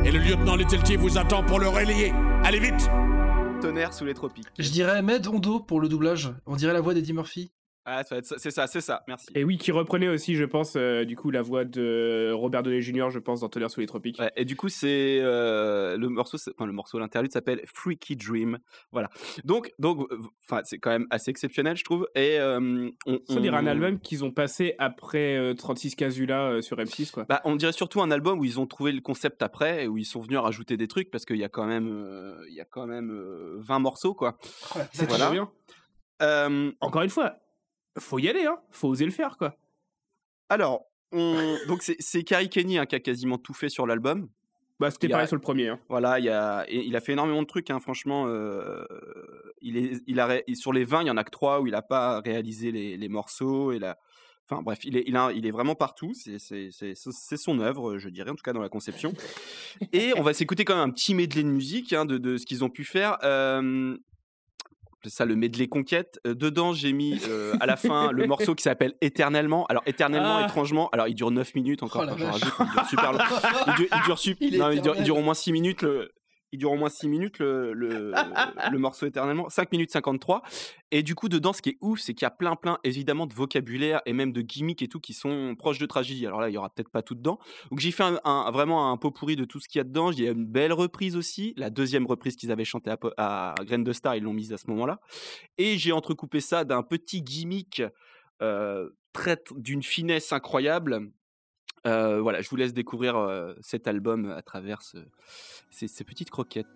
[0.05, 2.15] Et le lieutenant Little T vous attend pour le relayer.
[2.43, 2.89] Allez vite
[3.61, 4.47] Tonnerre sous les tropiques.
[4.59, 6.33] Je dirais Med Hondo pour le doublage.
[6.47, 7.51] On dirait la voix d'Eddie Murphy.
[7.89, 9.29] Ah, c'est ça, c'est ça, merci.
[9.37, 12.83] Et oui, qui reprenait aussi, je pense, euh, du coup, la voix de Robert Downey
[12.83, 14.19] Jr., je pense, dans Tonnerre sous les tropiques.
[14.19, 18.59] Ouais, et du coup, c'est euh, le morceau, enfin le morceau, l'interlude s'appelle Freaky Dream.
[18.91, 19.09] Voilà.
[19.45, 20.05] Donc, donc,
[20.45, 22.09] enfin, c'est quand même assez exceptionnel, je trouve.
[22.17, 26.51] Et euh, on, Ça dirait un on- album qu'ils ont passé après euh, 36 Casula
[26.51, 27.25] euh, sur M6, quoi.
[27.29, 29.97] Bah, on dirait surtout un album où ils ont trouvé le concept après et où
[29.97, 31.87] ils sont venus rajouter des trucs parce qu'il y a quand même,
[32.49, 34.39] il y a quand même euh, 20 morceaux, quoi.
[34.93, 35.31] C'est Voilà.
[36.81, 37.37] Encore une fois,
[37.99, 38.59] faut y aller, hein.
[38.71, 39.57] Faut oser le faire, quoi.
[40.49, 44.29] Alors, on- donc c'est Carrie Kenny hein, qui a quasiment tout fait sur l'album.
[44.79, 45.69] Bah, c'était a- pareil sur le premier.
[45.69, 45.81] hein.
[45.89, 48.27] Voilà, il, a, et il a fait énormément de trucs, hein, franchement.
[48.29, 48.85] euh,
[49.63, 51.61] il est, il a, ré- et sur les 20, il y en a que 3
[51.61, 53.73] où il n'a pas réalisé les, les morceaux.
[53.73, 53.97] Et la,
[54.49, 56.13] enfin bref, il est, il, a- il est vraiment partout.
[56.15, 56.39] C'est
[57.37, 59.15] son œuvre, je dirais, en tout cas dans la conception.
[59.95, 62.45] Et on va s'écouter quand même un petit medley de musique hein, de, de ce
[62.45, 63.17] qu'ils ont pu faire.
[63.25, 63.97] Euh,
[65.09, 66.19] c'est ça le medley conquête.
[66.27, 69.65] Euh, dedans, j'ai mis euh, à la fin le morceau qui s'appelle Éternellement.
[69.67, 70.45] Alors, éternellement, Ah.
[70.45, 70.89] étrangement.
[70.91, 72.03] Alors, il dure 9 minutes encore.
[72.05, 72.43] Oh quand j'en vache.
[72.43, 73.19] rajoute, il dure super long.
[73.69, 75.05] Il dure, il dure sup- Il est non, il dure- il éternel.
[75.05, 75.83] dure au moins 6 minutes.
[75.83, 76.11] Le,
[76.53, 78.13] il dure au moins 6 minutes le, le,
[78.73, 79.49] le morceau éternellement.
[79.49, 80.43] 5 minutes 53.
[80.93, 83.27] Et du coup, dedans, ce qui est ouf, c'est qu'il y a plein, plein, évidemment,
[83.27, 86.27] de vocabulaire et même de gimmicks et tout qui sont proches de tragédie.
[86.27, 87.39] Alors là, il y aura peut-être pas tout dedans.
[87.71, 89.85] Donc j'ai fait un, un- vraiment un pot pourri de tout ce qu'il y a
[89.85, 90.11] dedans.
[90.13, 91.53] Il y a une belle reprise aussi.
[91.57, 94.59] La deuxième reprise qu'ils avaient chantée à, à Grain de Star, ils l'ont mise à
[94.59, 95.01] ce moment-là.
[95.59, 97.83] Et j'ai entrecoupé ça d'un petit gimmick
[98.43, 101.11] euh, très d'une finesse incroyable.
[101.87, 104.99] Euh, voilà, je vous laisse découvrir euh, cet album à travers ce-
[105.71, 106.67] ces, petites croquettes.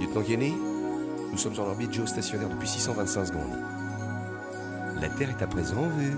[0.00, 0.54] Lieutenant Kenny,
[1.32, 3.58] nous sommes en orbite géostationnaire depuis 625 secondes.
[5.00, 6.16] La Terre est à présent en vue.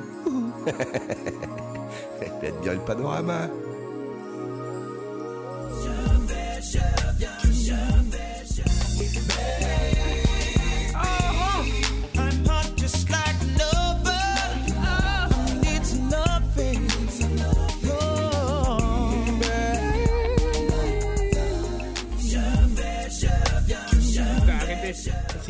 [2.41, 3.49] Faites bien le panorama.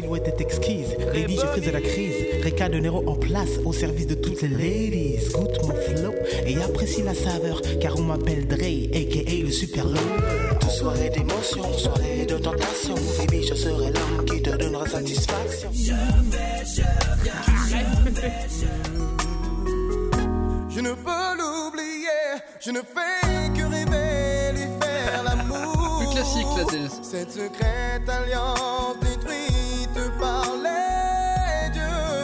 [0.01, 0.97] Silhouette est exquise.
[1.13, 2.15] Lady, je fais de la crise.
[2.43, 5.19] Réca de Nero en place au service de toutes les ladies.
[5.33, 6.15] Goûte mon flow
[6.47, 7.61] et apprécie la saveur.
[7.81, 10.01] Car on m'appelle Dre, aka le super lover.
[10.71, 12.95] Soirée d'émotion, soirée de tentation.
[13.19, 15.69] Baby, je serai l'homme qui te donnera satisfaction.
[15.75, 15.93] Je
[16.31, 16.83] vais, je
[17.23, 17.81] viens,
[20.71, 25.99] Je ne peux l'oublier, je ne fais que rêver, lui faire l'amour.
[25.99, 28.81] Plus classique, là, Cette secrète alliance
[30.21, 32.17] par les dieux.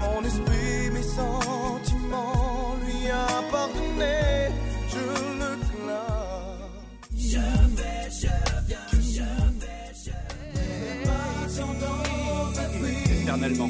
[0.00, 4.50] Mon esprit, mes sentiments lui appartenaient,
[4.88, 5.04] je
[5.40, 6.64] le clame.
[7.16, 7.46] Je
[7.78, 8.34] vais, je
[8.66, 9.26] viens, je
[9.60, 11.04] vais, je vais.
[11.04, 13.68] Patientement, fait Éternellement.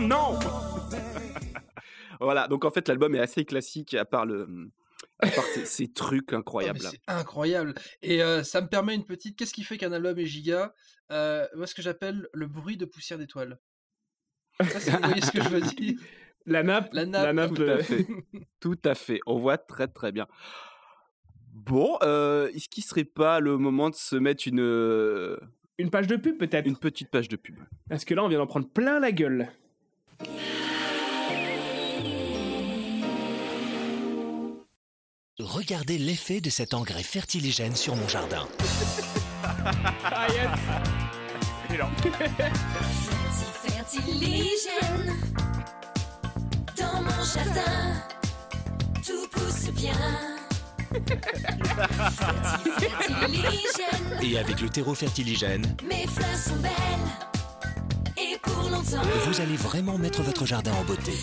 [0.00, 0.38] Non, non
[2.20, 4.48] Voilà, donc en fait, l'album est assez classique, à part, le,
[5.18, 6.78] à part ces, ces trucs incroyables.
[6.80, 7.74] c'est incroyable.
[8.00, 9.36] Et euh, ça me permet une petite.
[9.36, 10.72] Qu'est-ce qui fait qu'un album est giga
[11.10, 13.58] euh, Moi, ce que j'appelle le bruit de poussière d'étoiles.
[14.60, 15.98] Si vous voyez ce que je veux dire?
[16.46, 17.24] La nappe, La nappe.
[17.24, 18.06] la nappe Tout à fait.
[18.60, 19.20] Tout à fait.
[19.26, 20.26] On voit très très bien.
[21.52, 25.36] Bon, euh, est-ce qu'il serait pas le moment de se mettre une, euh,
[25.78, 26.66] Une page de pub peut-être?
[26.66, 27.56] une petite page de pub?
[27.88, 29.48] Parce que là, on vient d'en prendre plein la gueule.
[35.38, 38.46] Regardez l'effet de cet engrais fertiligène sur mon jardin.
[40.04, 40.48] Ah yes.
[43.64, 45.16] Fertiligène
[46.76, 47.94] dans mon jardin,
[49.04, 49.92] tout pousse bien.
[52.78, 57.31] Fertiligène, Et avec le terreau fertiligène, mes fleurs sont belles.
[58.84, 61.12] Vous allez vraiment mettre votre jardin en beauté.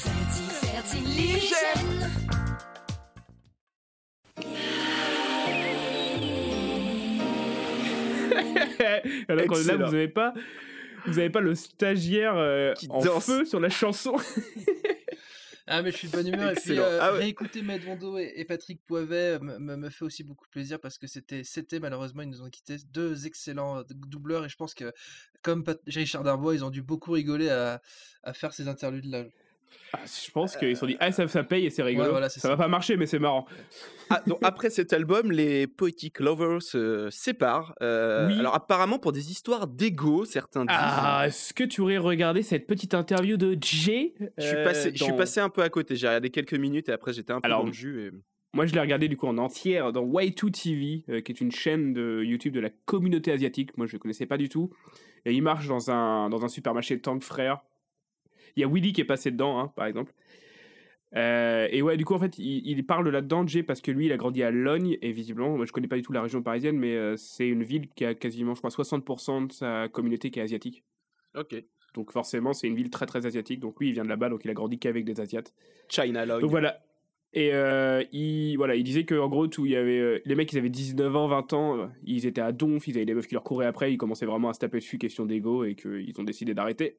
[9.28, 10.34] Alors que là, vous avez pas,
[11.06, 13.26] vous avez pas le stagiaire euh, en danse.
[13.26, 14.16] feu sur la chanson.
[15.72, 16.52] Ah, mais je suis de bonne humeur.
[16.52, 17.20] Et puis, euh, Ah ouais.
[17.20, 17.62] réécouter
[18.18, 21.80] et, et Patrick Poivet me, me- fait aussi beaucoup de plaisir parce que c'était, c'était
[21.80, 24.46] malheureusement, ils nous ont quittés deux excellents euh, doubleurs.
[24.46, 24.92] Et je pense que,
[25.44, 27.82] comme Pat- Richard Darbois, ils ont dû beaucoup rigoler à,
[28.24, 29.26] à faire ces interludes-là.
[29.94, 32.06] Ah, je pense qu'ils se sont dit, ah, ça, ça paye et c'est rigolo.
[32.06, 32.56] Ouais, voilà, c'est ça, ça.
[32.56, 33.46] va pas marcher, mais c'est marrant.
[34.12, 37.74] Ah, donc après cet album, les Poetic Lovers se séparent.
[37.82, 38.40] euh, Oui.
[38.40, 40.76] Alors apparemment pour des histoires d'ego, certains disent.
[40.80, 44.92] Ah, est-ce que tu aurais regardé cette petite interview de Jay je, suis euh, passé,
[44.94, 45.96] je suis dans- passé un peu à côté.
[45.96, 48.08] J'ai regardé quelques minutes et après j'étais un peu Alors, dans le jus.
[48.08, 48.12] et-
[48.54, 51.52] Moi, je l'ai regardé du coup en entière dans Way2 TV, euh, qui est une
[51.52, 53.78] chaîne de YouTube de la communauté asiatique.
[53.78, 54.72] Moi, je ne connaissais pas du tout.
[55.26, 57.60] Et il marche dans un, dans un supermarché Tank Frère.
[58.56, 60.14] Il y a Willy qui est passé dedans, hein, par exemple.
[61.16, 64.12] Euh, et ouais, du coup, en fait, il, il parle là-dedans, parce que lui, il
[64.12, 66.78] a grandi à Logne, et visiblement, moi, je connais pas du tout la région parisienne,
[66.78, 70.40] mais euh, c'est une ville qui a quasiment, je crois, 60% de sa communauté qui
[70.40, 70.84] est asiatique.
[71.36, 71.56] Ok.
[71.96, 73.60] Donc forcément, c'est une ville très très asiatique.
[73.60, 75.54] Donc lui, il vient de là-bas, donc il a grandi qu'avec des Asiates.
[75.90, 76.42] China Log.
[76.42, 76.80] Donc voilà.
[77.34, 80.58] Et euh, il, voilà, il disait qu'en gros, tout, il y avait, les mecs, ils
[80.58, 83.44] avaient 19 ans, 20 ans, ils étaient à donf, ils avaient des meufs qui leur
[83.44, 86.56] couraient après, ils commençaient vraiment à se taper dessus, question d'ego, et qu'ils ont décidé
[86.56, 86.98] d'arrêter.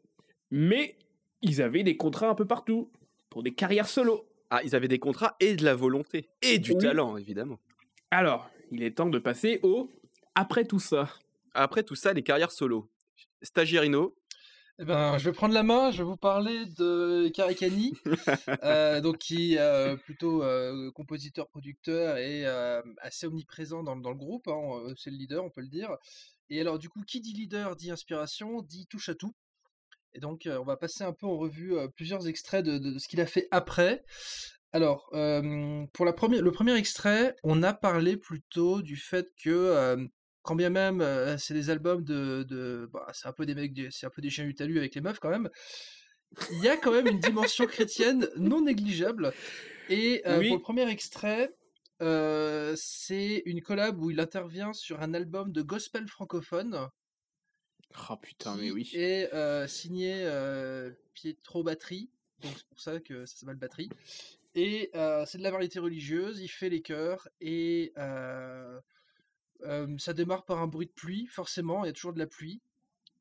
[0.52, 0.96] Mais
[1.42, 2.90] ils avaient des contrats un peu partout,
[3.28, 4.26] pour des carrières solo.
[4.50, 6.28] Ah, ils avaient des contrats et de la volonté.
[6.42, 6.78] Et du Oui.
[6.78, 7.58] talent, évidemment.
[8.10, 9.88] Alors, il est temps de passer au
[10.34, 11.08] après tout ça.
[11.54, 12.88] Après tout ça, les carrières solo.
[13.42, 14.14] Stagiairino.
[14.80, 17.92] Eh ben, je vais prendre la main, je vais vous parler de Karikani,
[18.64, 24.10] euh, donc qui est euh, plutôt euh, compositeur-producteur et euh, assez omniprésent dans, le- dans
[24.10, 25.90] le groupe, hein, c'est le leader, on peut le dire.
[26.48, 29.34] Et alors, du coup, qui dit leader dit inspiration, dit touche à tout.
[30.14, 33.08] Et donc, on va passer un peu en revue plusieurs extraits de, de- de ce
[33.08, 34.04] qu'il a fait après.
[34.72, 39.50] Alors, euh, pour la première, le premier extrait, on a parlé plutôt du fait que,
[39.50, 39.96] euh,
[40.42, 43.72] quand bien même euh, c'est des albums de, de- bah, c'est un peu des mecs,
[43.90, 45.48] c'est un peu des chiens du talus avec les meufs quand même.
[46.52, 49.32] Il y a quand même une dimension chrétienne non négligeable.
[49.88, 50.48] Et Oui.
[50.48, 51.50] pour le premier extrait,
[52.76, 56.88] c'est une collab où il intervient sur un album de gospel francophone
[58.08, 58.90] Oh putain, mais oui.
[58.94, 62.10] et euh, signé euh, Pietro Battery,
[62.40, 63.90] donc c'est pour ça que ça s'appelle Battery.
[64.54, 68.82] Et euh, c'est de la variété religieuse, il fait les chœurs et ça
[70.14, 72.60] démarre par un bruit de pluie, forcément, il y a toujours de la pluie.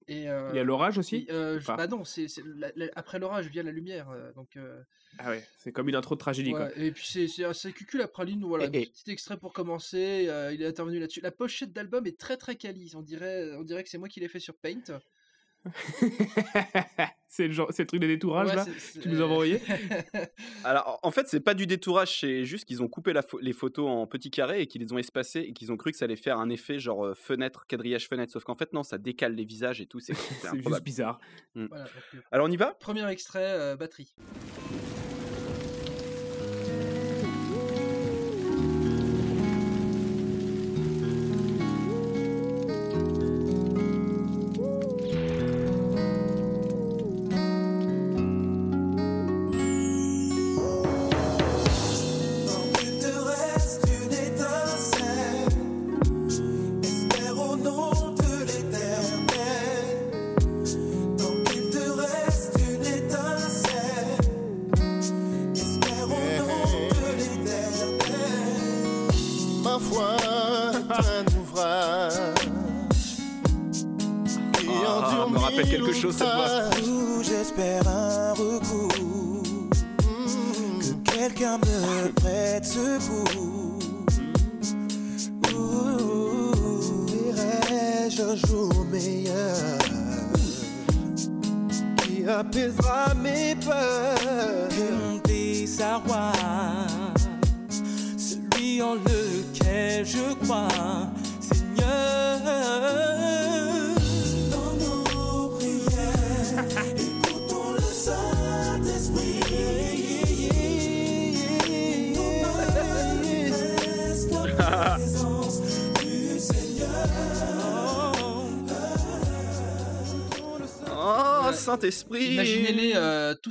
[0.10, 2.72] Et, Il y a euh, l'orage aussi et, euh, je- Bah non, c'est c'est la-
[2.76, 4.58] la- après l'orage vient la lumière, euh, donc.
[4.58, 4.82] euh,
[5.20, 6.66] Ah ouais, c'est comme une intro de tragédie, quoi.
[6.66, 9.54] Ouais, et puis c'est c'est assez cucul la praline, voilà, Et- et- petit extrait pour
[9.54, 11.22] commencer, euh, il est intervenu là-dessus.
[11.22, 14.20] La pochette d'album est très très quali, on dirait, on dirait que c'est moi qui
[14.20, 15.00] l'ai fait sur Paint.
[17.28, 19.22] c'est le, genre- c'est le truc des détourages Ouais, là c'est- que c'est- tu nous
[19.22, 19.62] as envoyé
[20.64, 23.88] Alors, en fait, c'est pas du détourage, c'est juste qu'ils ont coupé la les photos
[23.90, 26.16] en petits carrés et qu'ils les ont espacées et qu'ils ont cru que ça allait
[26.16, 28.32] faire un effet genre euh, fenêtre, quadrillage fenêtre.
[28.34, 30.00] Sauf qu'en fait, non, ça décale les visages et tout.
[30.00, 31.20] C'est c'est C'est juste bizarre.
[31.56, 31.66] Mm.
[31.70, 32.74] Voilà, donc, euh, Alors, on y va?
[32.80, 34.14] Premier extrait, euh, batterie.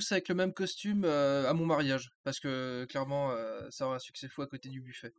[0.09, 3.33] Tous avec le même costume à mon mariage, parce que clairement,
[3.71, 5.13] ça aura un succès fou à côté du buffet.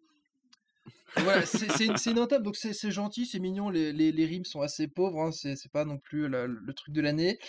[1.17, 4.61] Et voilà, c'est une, entame, donc c'est gentil, c'est mignon, les, les- les rimes sont
[4.61, 7.39] assez pauvres, hein, c'est pas non plus la- le truc de l'année.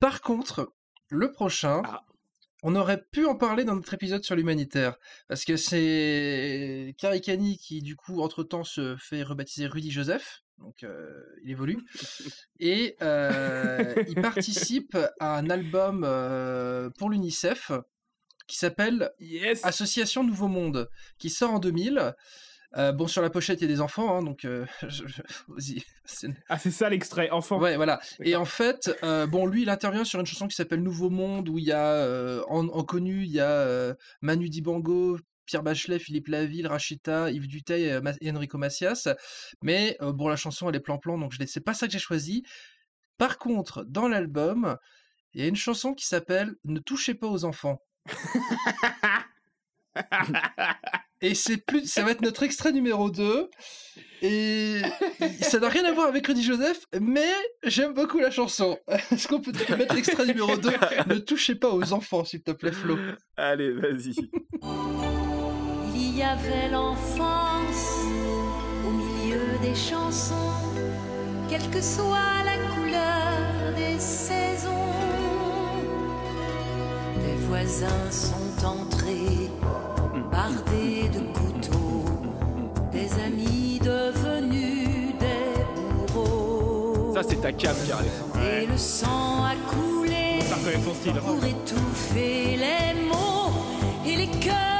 [0.00, 0.72] Par contre,
[1.08, 1.82] le prochain,
[2.62, 4.96] on aurait pu en parler dans notre épisode sur l'humanitaire,
[5.28, 11.22] parce que c'est Caricani qui, du coup, entre-temps, se fait rebaptiser Rudy Joseph, donc euh,
[11.44, 11.78] il évolue,
[12.58, 17.70] et euh, il participe à un album euh, pour l'UNICEF
[18.46, 19.10] qui s'appelle
[19.62, 20.88] Association Nouveau Monde,
[21.18, 22.14] qui sort en 2000.
[22.76, 24.40] Euh, bon, sur la pochette, il y a des enfants, hein, donc
[24.88, 25.22] je- je-
[26.48, 27.60] Ah, c'est ça l'extrait, enfant.
[27.60, 28.00] Ouais, voilà.
[28.20, 28.90] Et en fait,
[29.28, 32.42] bon, lui, il intervient sur une chanson qui s'appelle Nouveau Monde, où il y a,
[32.48, 37.84] en, en connu, il y a Manu Dibango, Pierre Bachelet, Philippe Laville, Rachita, Yves Duteil
[37.84, 39.08] et, Ma- et Enrico Macias.
[39.62, 41.98] Mais euh, bon, la chanson, elle est plan-plan, donc je c'est pas ça que j'ai
[41.98, 42.42] choisi.
[43.18, 44.76] Par contre, dans l'album,
[45.34, 47.78] il y a une chanson qui s'appelle Ne touchez pas aux enfants.
[51.20, 53.48] Et c'est plus, ça va être notre extrait numéro 2.
[54.20, 54.82] Et
[55.40, 57.30] ça n'a rien à voir avec Rudy Joseph, mais
[57.62, 58.78] j'aime beaucoup la chanson.
[59.10, 60.70] Est-ce qu'on peut mettre l'extrait numéro 2
[61.06, 62.98] Ne touchez pas aux enfants, s'il te plaît, Flo.
[63.36, 64.14] Allez, vas-y.
[66.16, 68.04] Il y avait l'enfance
[68.86, 70.54] au milieu des chansons,
[71.48, 74.92] quelle que soit la couleur des saisons.
[77.16, 79.50] Des voisins sont entrés
[80.30, 82.04] bardés de couteaux,
[82.92, 87.12] des amis devenus des bourreaux.
[87.12, 87.74] Ça, c'est ta cam,
[88.40, 90.38] Et le sang a coulé
[91.24, 93.50] pour étouffer les mots
[94.06, 94.73] et les cœurs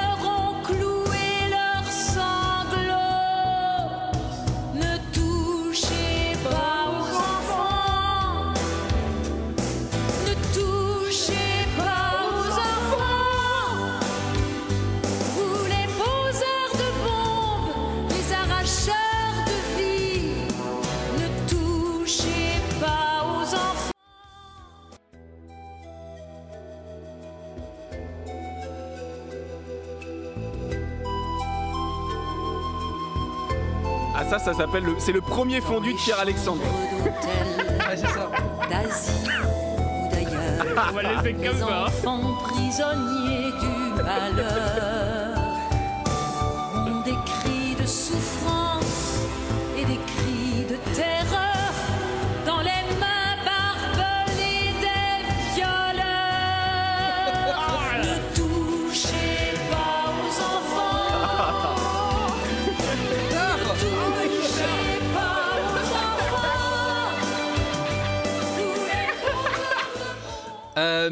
[34.26, 34.84] Ah, ça, ça s'appelle.
[34.84, 36.62] le- C'est le premier fondu de Pierre-Alexandre.
[37.94, 38.30] c'est ça.
[38.70, 39.10] d'Asie
[39.42, 40.86] ou d'ailleurs.
[40.88, 45.38] On va les faire comme Les ça, enfants prisonniers du malheur
[46.86, 48.23] ont des cris de souffrance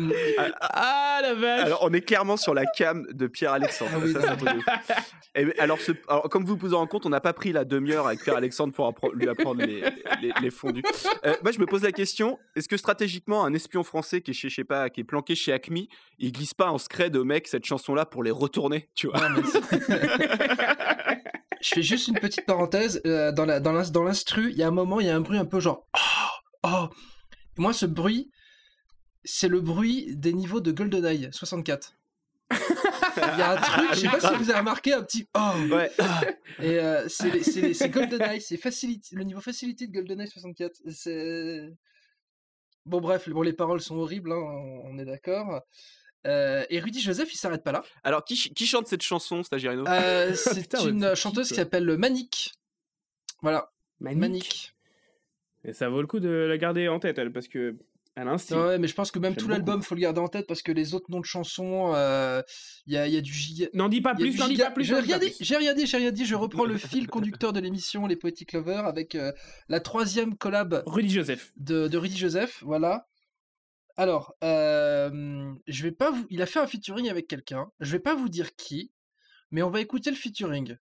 [0.01, 3.91] Euh, Ah la vache Alors, on est clairement sur la cam de Pierre-Alexandre.
[3.95, 4.65] Ah oui, Ça, c'est un truc de ouf.
[5.35, 7.65] Et alors, ce- alors, comme vous vous en rendez compte, on n'a pas pris la
[7.65, 9.81] demi-heure avec Pierre-Alexandre pour appre- lui apprendre les,
[10.21, 10.83] les- les fondus.
[11.25, 14.35] Euh, moi, je me pose la question est-ce que stratégiquement, un espion français qui est,
[14.35, 15.79] chez, je sais pas, qui est planqué chez Acme,
[16.19, 19.21] il glisse pas en scred au mec cette chanson-là pour les retourner tu vois?
[21.61, 23.01] Je fais juste une petite parenthèse.
[23.07, 25.15] euh, dans la- dans l'ins- dans l'instru, il y a un moment, il y a
[25.17, 25.87] un bruit un peu genre.
[25.97, 26.89] Oh, oh.
[27.57, 28.31] Et Moi, ce bruit,
[29.25, 31.95] c'est le bruit des niveaux de GoldenEye 64.
[32.53, 32.59] Il
[33.39, 35.53] y a un truc, je sais pas si vous avez remarqué, un petit oh.
[35.71, 35.91] Ouais.
[36.61, 40.81] Et euh, c'est GoldenEye, c'est facility- le niveau facility de GoldenEye 64.
[40.91, 41.73] C'est
[42.87, 45.61] bon, bref, bon, les paroles sont horribles, hein, on, on est d'accord.
[46.27, 47.83] Euh, et Rudy Joseph, il s'arrête pas là.
[48.05, 51.97] Alors, qui, ch- qui chante cette chanson, Stagiairino Euh, c'est ouais, une chanteuse qui, s'appelle
[51.97, 52.53] Manic.
[53.41, 53.73] Voilà.
[53.99, 54.21] Manic.
[54.21, 54.75] Manic.
[55.65, 57.77] Et ça vaut le coup de la garder en tête, elle, parce que
[58.15, 58.57] elle a un style.
[58.57, 60.71] Ouais, mais je pense que même tout l'album, faut le garder en tête parce que
[60.73, 62.43] les autres noms de chansons, euh,
[62.87, 63.69] il y, a, y a du giga.
[63.73, 64.85] N'en dis pas plus, du n'en dis giga- pas plus.
[64.85, 66.27] J'ai rien dit, j'ai rien dit, j'ai rien dit.
[66.27, 69.33] Je reprends le fil conducteur de l'émission Les Poetic Lovers avec euh,
[69.69, 71.53] la troisième collab Rudy Joseph.
[71.57, 72.63] de, de Rudy Joseph.
[72.63, 73.07] Voilà.
[73.97, 76.27] Alors, euh, je vais pas vous.
[76.31, 77.71] Il a fait un featuring avec quelqu'un.
[77.81, 78.91] Je vais pas vous dire qui,
[79.51, 80.77] mais on va écouter le featuring.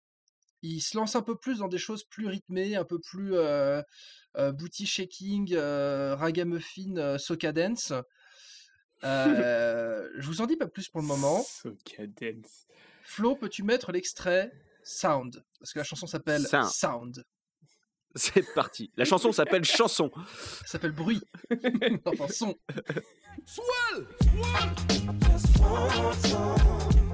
[0.63, 3.83] Il se lance un peu plus dans des choses plus rythmées, un peu plus euh,
[4.37, 7.93] euh, booty shaking, euh, ragamuffin, euh, soca dance.
[9.05, 11.43] Euh, je vous en dis pas plus pour le moment.
[11.43, 12.67] Soca dance.
[13.03, 14.53] Flo, peux-tu mettre l'extrait
[14.85, 15.43] Sound?
[15.59, 16.71] Parce que la chanson s'appelle Sound.
[16.71, 17.25] Sound.
[18.17, 18.91] C'est parti.
[18.97, 20.11] La chanson s'appelle Chanson.
[20.37, 21.21] Ça s'appelle bruit.
[22.05, 22.57] enfin, son.
[23.47, 24.09] Swell!
[25.61, 27.10] Return!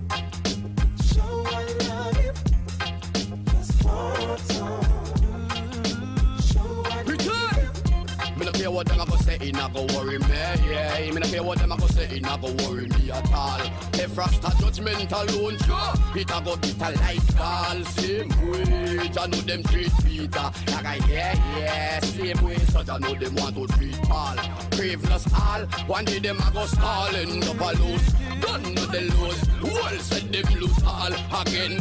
[8.67, 10.27] Care what them a go say, it not go worry me.
[10.29, 13.33] Yeah, me no care what them a go say, it not go worry me at
[13.33, 13.61] all.
[13.95, 17.85] If Rasta judgment alone, sure, it a go beat a light ball.
[17.85, 20.51] Same way, I know them treat Peter.
[20.73, 24.37] Like I yeah, yeah, same way, so I know them want to treat Paul.
[24.73, 28.13] Craveness all, one day them a go stall, end up a lose.
[28.41, 31.81] Don't know the lose, world said them lose all again.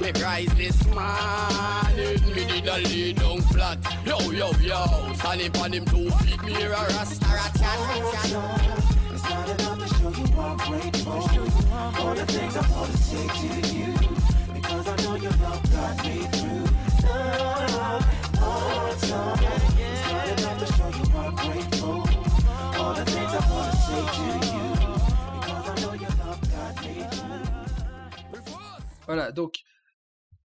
[0.00, 3.78] Me rise this morning, me did a lay down flat.
[4.04, 7.78] Yo, yo, yo, standing on him two feet, me a rasta rat chat.
[9.12, 11.12] It's not enough to show you I'm grateful.
[12.00, 13.92] All the things I want to say to you,
[14.54, 16.66] because I know your love got me through.
[17.06, 18.04] Love,
[18.40, 19.62] oh, it's all right.
[19.78, 21.98] It's not enough to show you I'm grateful.
[22.80, 24.64] All the things I want to say to you,
[25.40, 27.48] because I know your love got me through.
[29.06, 29.54] Voilà, donc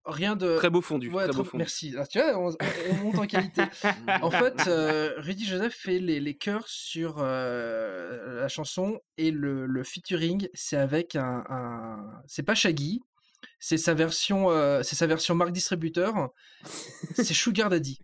[0.06, 0.58] rien de.
[0.58, 1.10] Très beau fondu.
[1.10, 1.58] Ouais, très très- beau fondu.
[1.60, 1.94] Merci.
[1.98, 2.56] Ah, tu vois, on, on-
[2.92, 3.62] on monte en qualité.
[4.22, 9.66] en fait, euh, Rudy Joseph fait les, les chœurs sur euh, la chanson et le,
[9.66, 11.44] le featuring, c'est avec un.
[11.50, 13.02] un- C'est pas Shaggy,
[13.60, 16.14] c'est sa version, euh, c'est sa version marque distributeur.
[17.16, 18.00] C'est Sugar Daddy.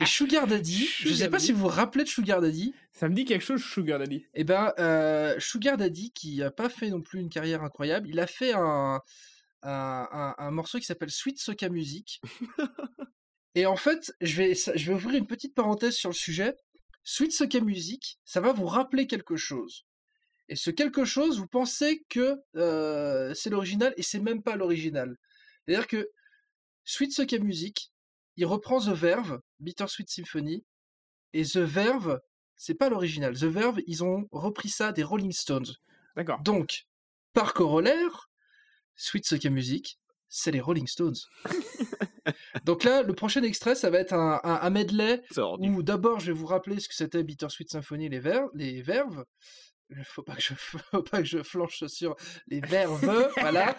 [0.00, 2.72] Et Sugar Daddy, je sais Sugar pas si vous vous rappelez de Sugar Daddy.
[2.92, 4.24] Ça me dit quelque chose, Sugar Daddy.
[4.34, 8.18] Eh ben, euh, Sugar Daddy, qui a pas fait non plus une carrière incroyable, il
[8.20, 9.00] a fait un,
[9.62, 12.20] un, un- un morceau qui s'appelle Sweet Soca Music.
[13.54, 16.54] Et en fait, je vais, je vais ouvrir une petite parenthèse sur le sujet.
[17.02, 19.84] Sweet Soca Music, ça va vous rappeler quelque chose.
[20.48, 25.16] Et ce quelque chose, vous pensez que euh, c'est l'original et c'est même pas l'original.
[25.66, 26.10] C'est-à-dire que
[26.84, 27.92] Sweet Soca Music,
[28.36, 30.64] il reprend The Verve, Bittersweet Symphony,
[31.32, 32.20] et The Verve,
[32.56, 33.34] c'est pas l'original.
[33.36, 35.72] The Verve, ils ont repris ça des Rolling Stones.
[36.16, 36.40] D'accord.
[36.42, 36.86] Donc,
[37.32, 38.29] par corollaire,
[39.02, 39.98] Sweet Soca Music,
[40.28, 41.16] c'est les Rolling Stones.
[42.66, 45.22] Donc là, le prochain extrait, ça va être un, un- un medley
[45.58, 49.24] où d'abord je vais vous rappeler ce que c'était Bittersweet Symphony, les, ver les verves.
[49.88, 52.14] Il faut pas que je faut pas que je flanche sur
[52.48, 53.00] les verves,
[53.40, 53.74] voilà.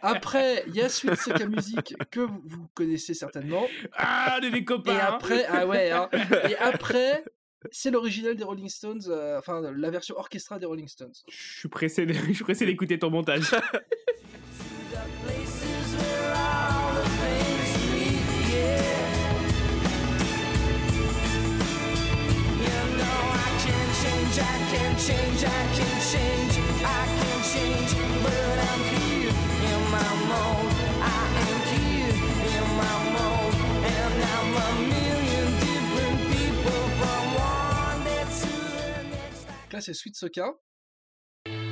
[0.00, 3.66] Après, il y a Sweet Soca Music que vous, vous connaissez certainement.
[3.92, 4.96] Ah, est des copains.
[4.96, 5.06] Et hein.
[5.12, 6.08] après, ah ouais, hein.
[6.48, 7.22] et après,
[7.70, 11.12] c'est l'original des Rolling Stones, euh, enfin la version orchestra des Rolling Stones.
[11.30, 13.50] Je suis pressé, de- je suis pressé d'écouter ton montage.
[25.06, 27.90] Change, I can change, I can change,
[28.24, 29.30] but I'm here
[29.70, 30.72] in my mode.
[30.98, 32.16] I am here
[32.54, 33.56] in my mode,
[33.94, 39.46] and I'm a million different people from one day to the next.
[39.46, 40.65] Donc là, c'est Sweet Soca.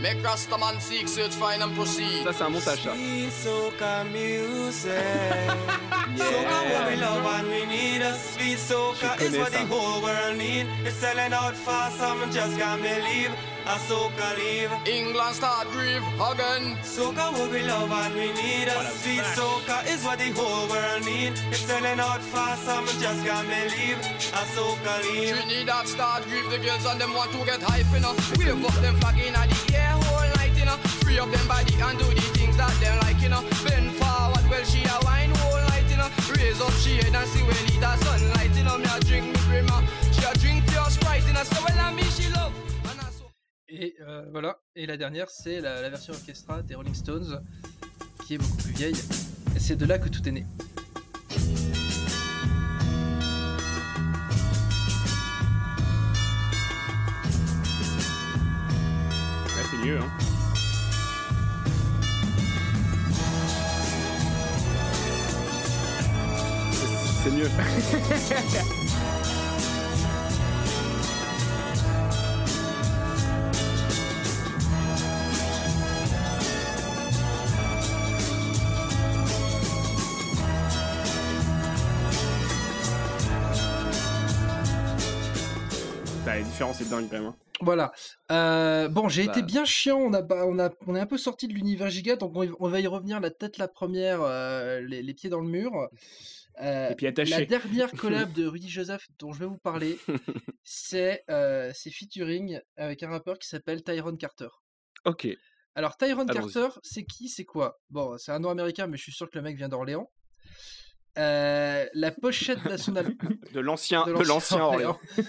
[0.04, 2.24] Make Rastaman seek, search, find and proceed.
[2.24, 2.92] Ça, c'est un montage, ça.
[2.92, 4.92] Sweet soca music.
[6.14, 8.02] Soca what we love and we need.
[8.14, 10.66] Sweet soca is connais what the whole world need.
[10.84, 13.30] It's selling out fast, some just can't believe.
[13.66, 14.70] a soca leave.
[14.86, 16.76] England start grieve again.
[16.82, 18.68] Soca what we love and we need.
[18.68, 21.32] A sweet soca is what the whole world need.
[21.50, 23.98] It's selling out fast, I'm just can't believe.
[24.40, 25.36] A soca leave.
[25.36, 28.14] Trinidad start grieve the girls and them want to get hype, you know.
[28.38, 29.93] Wave up them flag in the air
[31.14, 33.40] Free up them body and do the things that they like, you know.
[33.62, 36.10] Bend forward, well she a wine whole night, you know.
[36.34, 38.78] Raise up she head and see when it a sunlight, you know.
[38.78, 41.44] Me a drink me brimmer, she a drink pure sprite, you know.
[41.44, 42.52] So well and me she love.
[43.68, 44.58] Et euh, voilà.
[44.74, 47.40] Et la dernière, c'est la, la version orchestra des Rolling Stones,
[48.26, 49.00] qui est beaucoup plus vieille.
[49.54, 50.44] Et c'est de là que tout est né.
[59.46, 60.33] Ouais, c'est mieux, hein.
[67.24, 67.48] C'est mieux.
[86.26, 87.32] La différence est dingue quand même.
[87.60, 87.92] Voilà.
[88.32, 89.32] Euh, bon, j'ai Bah.
[89.32, 89.98] été bien chiant.
[89.98, 92.68] On a, pas- on a, on est un peu sorti de l'univers giga, donc on,
[92.68, 95.88] va y revenir la tête la première, euh, les, les pieds dans le mur.
[96.60, 97.30] Euh, pieds attachés.
[97.30, 99.98] La dernière collab de Rudy Joseph dont je vais vous parler,
[100.64, 104.48] c'est euh, c'est featuring avec un rappeur qui s'appelle Tyrone Carter.
[105.04, 105.28] Ok.
[105.74, 106.52] Alors Tyrone Allons-y.
[106.52, 107.80] Carter, c'est qui C'est quoi?
[107.90, 110.10] Bon, c'est un nom américain, mais je suis sûr que le mec vient d'Orléans.
[111.16, 113.16] Euh, la pochette album.
[113.52, 114.98] De l'ancien, de l'ancien Orléans.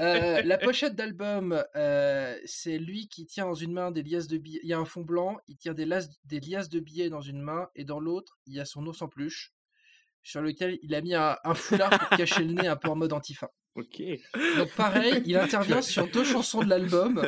[0.00, 4.38] Euh, la pochette d'album, euh, c'est lui qui tient dans une main des liasses de
[4.38, 4.60] billets.
[4.62, 7.20] Il y a un fond blanc, il tient des, las- des liasses de billets dans
[7.20, 9.52] une main, et dans l'autre, il y a son ours en peluche,
[10.22, 12.96] sur lequel il a mis un, un foulard pour cacher le nez un peu en
[12.96, 13.50] mode antifa.
[13.76, 14.02] Ok.
[14.56, 17.22] Donc pareil, il intervient sur deux chansons de l'album.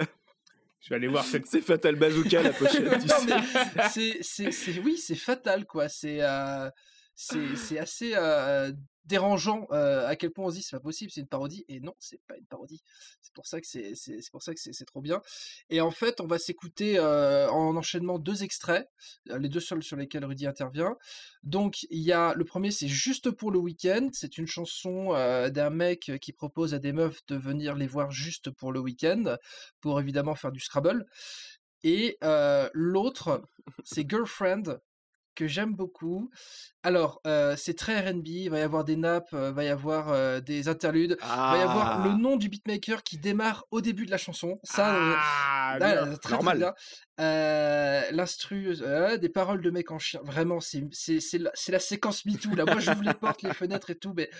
[0.80, 1.46] Je vais aller voir cette.
[1.46, 2.84] C'est Fatal Bazooka la pochette.
[3.00, 3.88] tu Non, sais.
[3.90, 5.88] c'est, c'est, c'est- oui, c'est fatal, quoi.
[5.88, 6.70] C'est, euh,
[7.14, 8.70] c'est, c'est assez euh,
[9.06, 11.64] dérangeant à quel point on se dit c'est pas possible, c'est une parodie.
[11.68, 12.82] Et non, c'est pas une parodie.
[13.22, 15.22] C'est pour ça que c'est, c'est, pour ça que c'est, trop bien.
[15.70, 18.88] Et en fait, on va s'écouter en enchaînement deux extraits,
[19.26, 20.96] les deux seuls sur lesquels Rudy intervient.
[21.42, 24.08] Donc, il y a le premier, c'est juste pour le week-end.
[24.12, 25.12] C'est une chanson
[25.50, 29.36] d'un mec qui propose à des meufs de venir les voir juste pour le week-end,
[29.80, 31.06] pour évidemment faire du Scrabble.
[31.82, 32.18] Et
[32.72, 33.42] l'autre,
[33.84, 34.78] c'est Girlfriend,
[35.36, 36.30] que j'aime beaucoup.
[36.82, 40.08] Alors, euh, c'est très R&B, il va y avoir des nappes, euh, va y avoir
[40.08, 42.16] euh, des interludes, il va y avoir le Ah.
[42.18, 44.58] nom du beatmaker qui démarre au début de la chanson.
[44.64, 44.86] Ça,
[45.18, 45.94] Ah, bien.
[46.06, 46.58] très, très Normal.
[46.58, 46.74] bien.
[47.20, 51.72] Euh, L'instru, euh, des paroles de mec en chien, vraiment, c'est c'est- c'est la, c'est
[51.72, 52.54] la séquence MeToo.
[52.54, 54.30] Là, moi, j'ouvre les portes, les fenêtres et tout, mais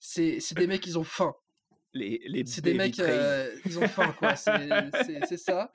[0.00, 1.32] c'est c'est des mecs, ils ont faim.
[1.94, 4.34] Les, les C'est des mecs, euh, ils ont faim, quoi.
[4.44, 4.50] C'est
[5.06, 5.70] c'est- c'est ça.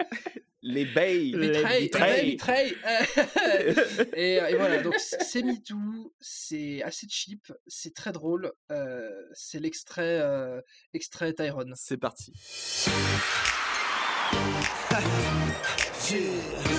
[0.61, 1.31] Les baies.
[1.33, 2.29] Vitrail, vitrailles.
[2.31, 2.75] vitrail,
[4.13, 8.51] et, et voilà, donc c'est MeToo, c'est assez cheap, c'est très drôle.
[8.71, 10.59] euh, c'est l'extrait euh,
[10.93, 11.73] extrait Tyrone.
[11.77, 12.33] C'est parti.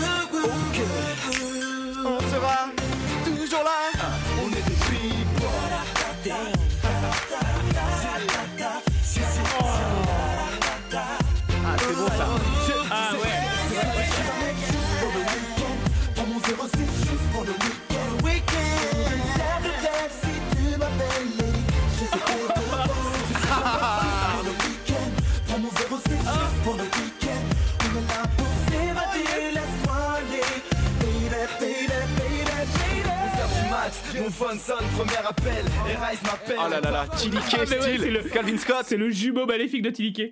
[34.31, 36.57] Mon phone sonne, premier appel, et Rise m'appelle.
[36.65, 38.85] Oh là là là, Tilike Ah, ouais, style c'est le- Calvin Scott.
[38.87, 40.23] C'est le jumeau maléfique de Tilike.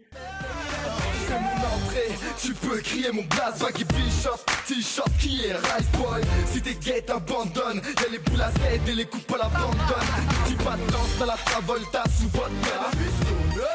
[1.26, 4.38] C'est mon entrée, tu peux crier mon blaze, Baggy Bishop,
[4.68, 6.22] T-shirt qui est Rise Boy.
[6.46, 10.08] Si t'es gay, t'abandonnes, y'a les boules à Z et les coupes à l'abandonne.
[10.46, 12.50] Dis pas de danse dans la Travolta sous votre.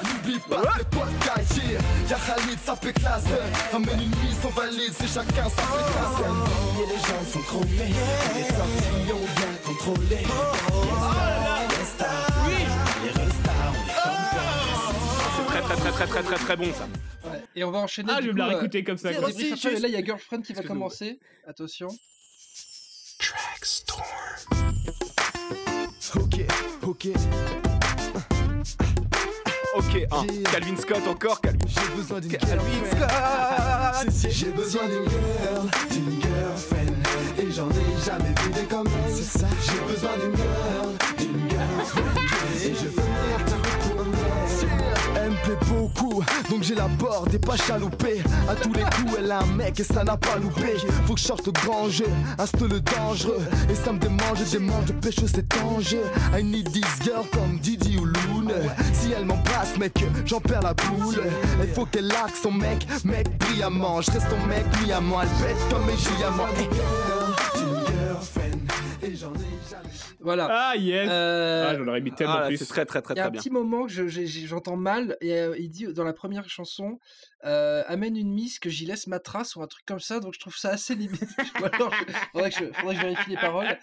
[0.04, 1.80] N'oublie pas le podcast, yeah.
[2.10, 3.26] Y'a Khalid, ça fait classe.
[3.74, 6.24] Amène une mise, on valide, c'est chacun sa classe.
[6.80, 7.68] Et les gens sont chromés.
[8.34, 10.10] On est sortis, on vient contrôler.
[10.10, 10.18] Les
[11.78, 12.06] restas,
[12.40, 14.22] on est comme
[15.36, 16.88] C'est très très très très très très très bon ça.
[17.30, 18.12] Ouais, Et on va enchaîner.
[18.14, 19.10] Ah, je vais me la euh, réécouter comme ça.
[19.10, 19.28] on quoi.
[19.32, 21.20] débriefe après, mais là, il y a Girlfriend qui va commencer.
[21.48, 21.88] Attention.
[26.16, 26.46] Ok,
[26.84, 27.08] ok.
[29.76, 30.28] Ok, un.
[30.52, 31.66] Calvin Scott encore, Calvin.
[31.68, 34.12] J'ai besoin d'une Calvin girlfriend.
[34.12, 34.32] Scott.
[34.32, 37.13] J'ai besoin d'une girl, d'une girlfriend.
[37.44, 39.16] Et j'en ai jamais vu des comme elle.
[39.16, 39.48] Ça.
[39.62, 42.04] J'ai besoin d'une girl, d'une girlfriend.
[42.64, 43.53] Et je veux
[45.44, 48.22] plaît beaucoup, donc j'ai la borde et pas chaloupé.
[48.50, 50.76] À tous les coups, elle a un mec et ça n'a pas loupé.
[51.06, 52.08] Faut que je sorte au grand jeu,
[52.40, 53.42] inste le dangereux.
[53.70, 55.96] Et ça me démange, je démange de pécho cet ange.
[56.38, 58.50] I need this girl comme Didi ou Loon.
[58.94, 61.22] Si elle m'embrasse, mec, j'en perds la boule.
[61.62, 64.02] Il faut qu'elle largue son mec, mec, brillamment.
[64.02, 64.66] Je reste ton mec,
[65.02, 66.48] moi, elle pète comme mes diamants.
[69.04, 69.38] Et j'en ai
[69.70, 69.90] jamais.
[70.20, 70.48] Voilà.
[70.50, 72.58] Ah yes Euh, Ah, j'en aurais mis tellement Ah, là, plus.
[72.58, 73.42] c'est très très très Il y a un bien.
[73.42, 74.08] petit moment que je-
[74.48, 77.00] j'entends mal et euh, il dit dans la première chanson
[77.46, 80.34] euh, amène une miss que j'y laisse ma trace ou un truc comme ça donc
[80.34, 81.22] je trouve ça assez limite.
[81.62, 83.78] Ou alors, je- faudrait, que je, faudrait que je vérifie les paroles.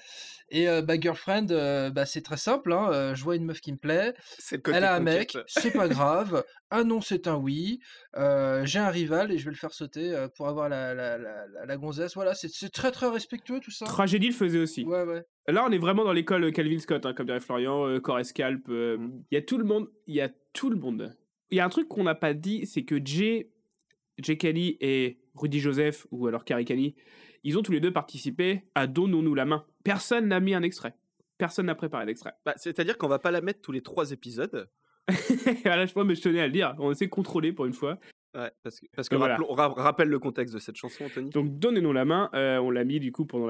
[0.50, 2.72] Et euh, bah, girlfriend, euh, bah, c'est très simple.
[2.72, 4.14] hein, je vois une meuf qui me plaît.
[4.66, 6.44] Elle a un mec, c'est pas grave.
[6.70, 7.80] Un non, c'est un oui.
[8.16, 11.76] J'ai un rival et je vais le faire sauter pour avoir la, la, la, la-
[11.76, 12.14] gonzesse.
[12.14, 13.86] Voilà, c'est très très respectueux tout ça.
[13.86, 14.84] Tragédie le faisait aussi.
[14.84, 15.24] Ouais, ouais.
[15.48, 18.66] Là, on est vraiment dans l'école Calvin Scott, hein, comme dirait Florian, Corescalp.
[18.68, 19.88] Il y a tout le monde.
[20.06, 21.16] Il y a tout le monde.
[21.50, 23.50] Il y a un truc qu'on n'a pas dit, c'est que Jay,
[24.18, 26.94] Jay Kelly et Rudy Joseph, ou alors Kelly,
[27.44, 29.64] ils ont tous les deux participé à Donnons-nous la main.
[29.84, 30.94] Personne n'a mis un extrait.
[31.38, 32.32] Personne n'a préparé l'extrait.
[32.44, 34.68] Bah, C'est-à-dire qu'on va pas la mettre tous les trois épisodes.
[35.64, 36.74] voilà, je pense, mais je tenais à le dire.
[36.78, 37.98] On essaie de contrôler pour une fois.
[38.36, 39.34] Ouais, parce que, parce que Voilà.
[39.36, 41.30] rappelons- ra- rappelle le contexte de cette chanson, Anthony.
[41.30, 43.48] Donc donnez-nous la main, euh, on l'a mis du coup pendant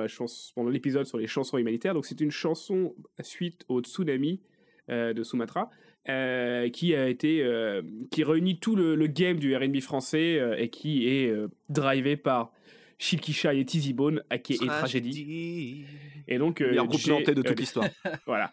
[0.70, 1.92] l'épisode sur les chansons humanitaires.
[1.92, 4.40] Donc c'est une chanson suite au tsunami
[4.88, 5.68] euh, de Sumatra
[6.08, 10.56] euh, qui a été euh, qui réunit tout le, le game du R&B français euh,
[10.58, 12.52] et qui est euh, drivé par
[12.98, 15.84] Shikisha et Tizzy Bone, aka et Tragédie.
[16.28, 17.86] Et donc Le euh, meilleur groupe nantais de euh, toute l'histoire.
[18.26, 18.52] voilà.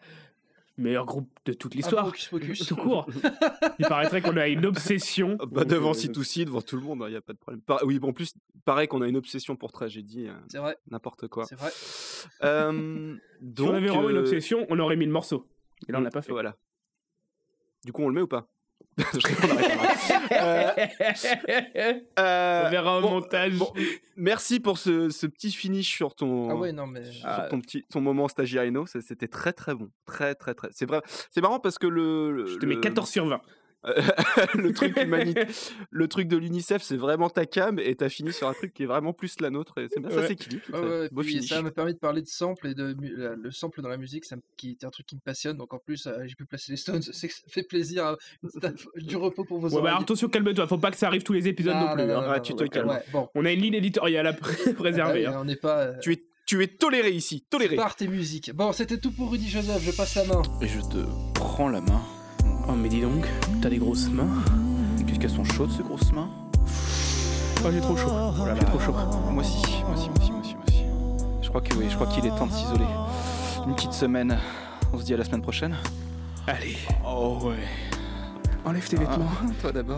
[0.80, 2.14] Meilleur groupe de toute Ah, l'histoire.
[2.68, 3.10] Tout court.
[3.80, 5.36] Il paraîtrait qu'on a une obsession.
[5.52, 7.62] Bah, Donc, devant euh, C2C, devant tout le monde, il n'y a pas de problème.
[7.62, 10.28] Par- oui, bon, en plus, pareil qu'on a une obsession pour tragédie.
[10.28, 10.78] euh, C'est vrai.
[10.92, 11.46] N'importe quoi.
[11.46, 11.72] C'est vrai.
[12.44, 13.16] Euh,
[13.58, 15.48] Si on avait vraiment une obsession, on aurait mis le morceau.
[15.88, 16.32] Et là, on l'a pas fait.
[16.32, 16.56] Voilà.
[17.86, 18.48] Du coup, on le met ou pas?
[20.32, 20.92] Arrête.
[22.20, 23.54] Euh, On verra au bon, montage.
[23.54, 23.72] bon,
[24.16, 27.04] merci pour ce, ce petit finish sur ton, Ah ouais, non, mais.
[27.04, 30.86] sur ton petit ton moment stagiaire ça, c'était très très bon très très très c'est
[30.88, 31.02] vrai
[31.32, 33.42] c'est marrant parce que le, le Je te mets le- 14 sur 20.
[34.56, 35.34] le truc humani-
[35.92, 38.84] le truc de l'UNICEF c'est vraiment ta cam et t'as fini sur un truc qui
[38.84, 40.28] est vraiment plus la nôtre et c'est bien ça Ouais.
[40.28, 41.14] s'équilibre Ouais, ça.
[41.16, 43.90] ouais, finish ça m'a permis de parler de sample et de la- le sample dans
[43.90, 45.58] la musique, ça qui est un truc qui me passionne.
[45.58, 47.02] Donc en plus, euh, j'ai pu placer les Stones.
[47.14, 48.06] C'est que ça fait plaisir.
[48.08, 48.18] hein.
[48.96, 50.68] Du repos pour vos Ouais, bah, attention, calme-toi.
[50.68, 52.06] Faut pas que ça arrive tous les épisodes Ah, non plus.
[52.06, 52.28] non, hein.
[52.28, 52.90] non, non, tu te ouais, calmes.
[52.90, 53.30] ouais, bon.
[53.36, 55.26] On a une ligne éditoriale à pré- préserver.
[55.28, 55.40] Ah hein.
[55.42, 55.80] on n'est pas.
[55.82, 58.52] euh, tu es tu es toléré ici toléré Part tes musiques.
[58.54, 59.82] Bon, c'était tout pour Rudy Joseph.
[59.84, 60.42] Je passe la main.
[60.62, 61.06] Et je te
[61.36, 62.02] prends la main.
[62.68, 63.26] Oh, mais dis donc,
[63.62, 64.28] t'as des grosses mains.
[65.06, 66.30] Qu'est-ce qu'elles sont chaudes, ces grosses mains?
[67.66, 68.10] Oh, j'ai trop chaud.
[68.12, 68.94] Oh là J'ai trop chaud.
[69.32, 70.84] Moi aussi, moi aussi, moi aussi, moi aussi, moi aussi.
[71.42, 72.86] Je crois que oui, je crois qu'il est temps de s'isoler.
[73.66, 74.38] Une petite semaine.
[74.94, 75.76] On se dit à la semaine prochaine.
[76.46, 77.56] Allez, Oh ouais.
[78.66, 79.26] enlève tes vêtements.
[79.42, 79.98] Ah, toi d'abord.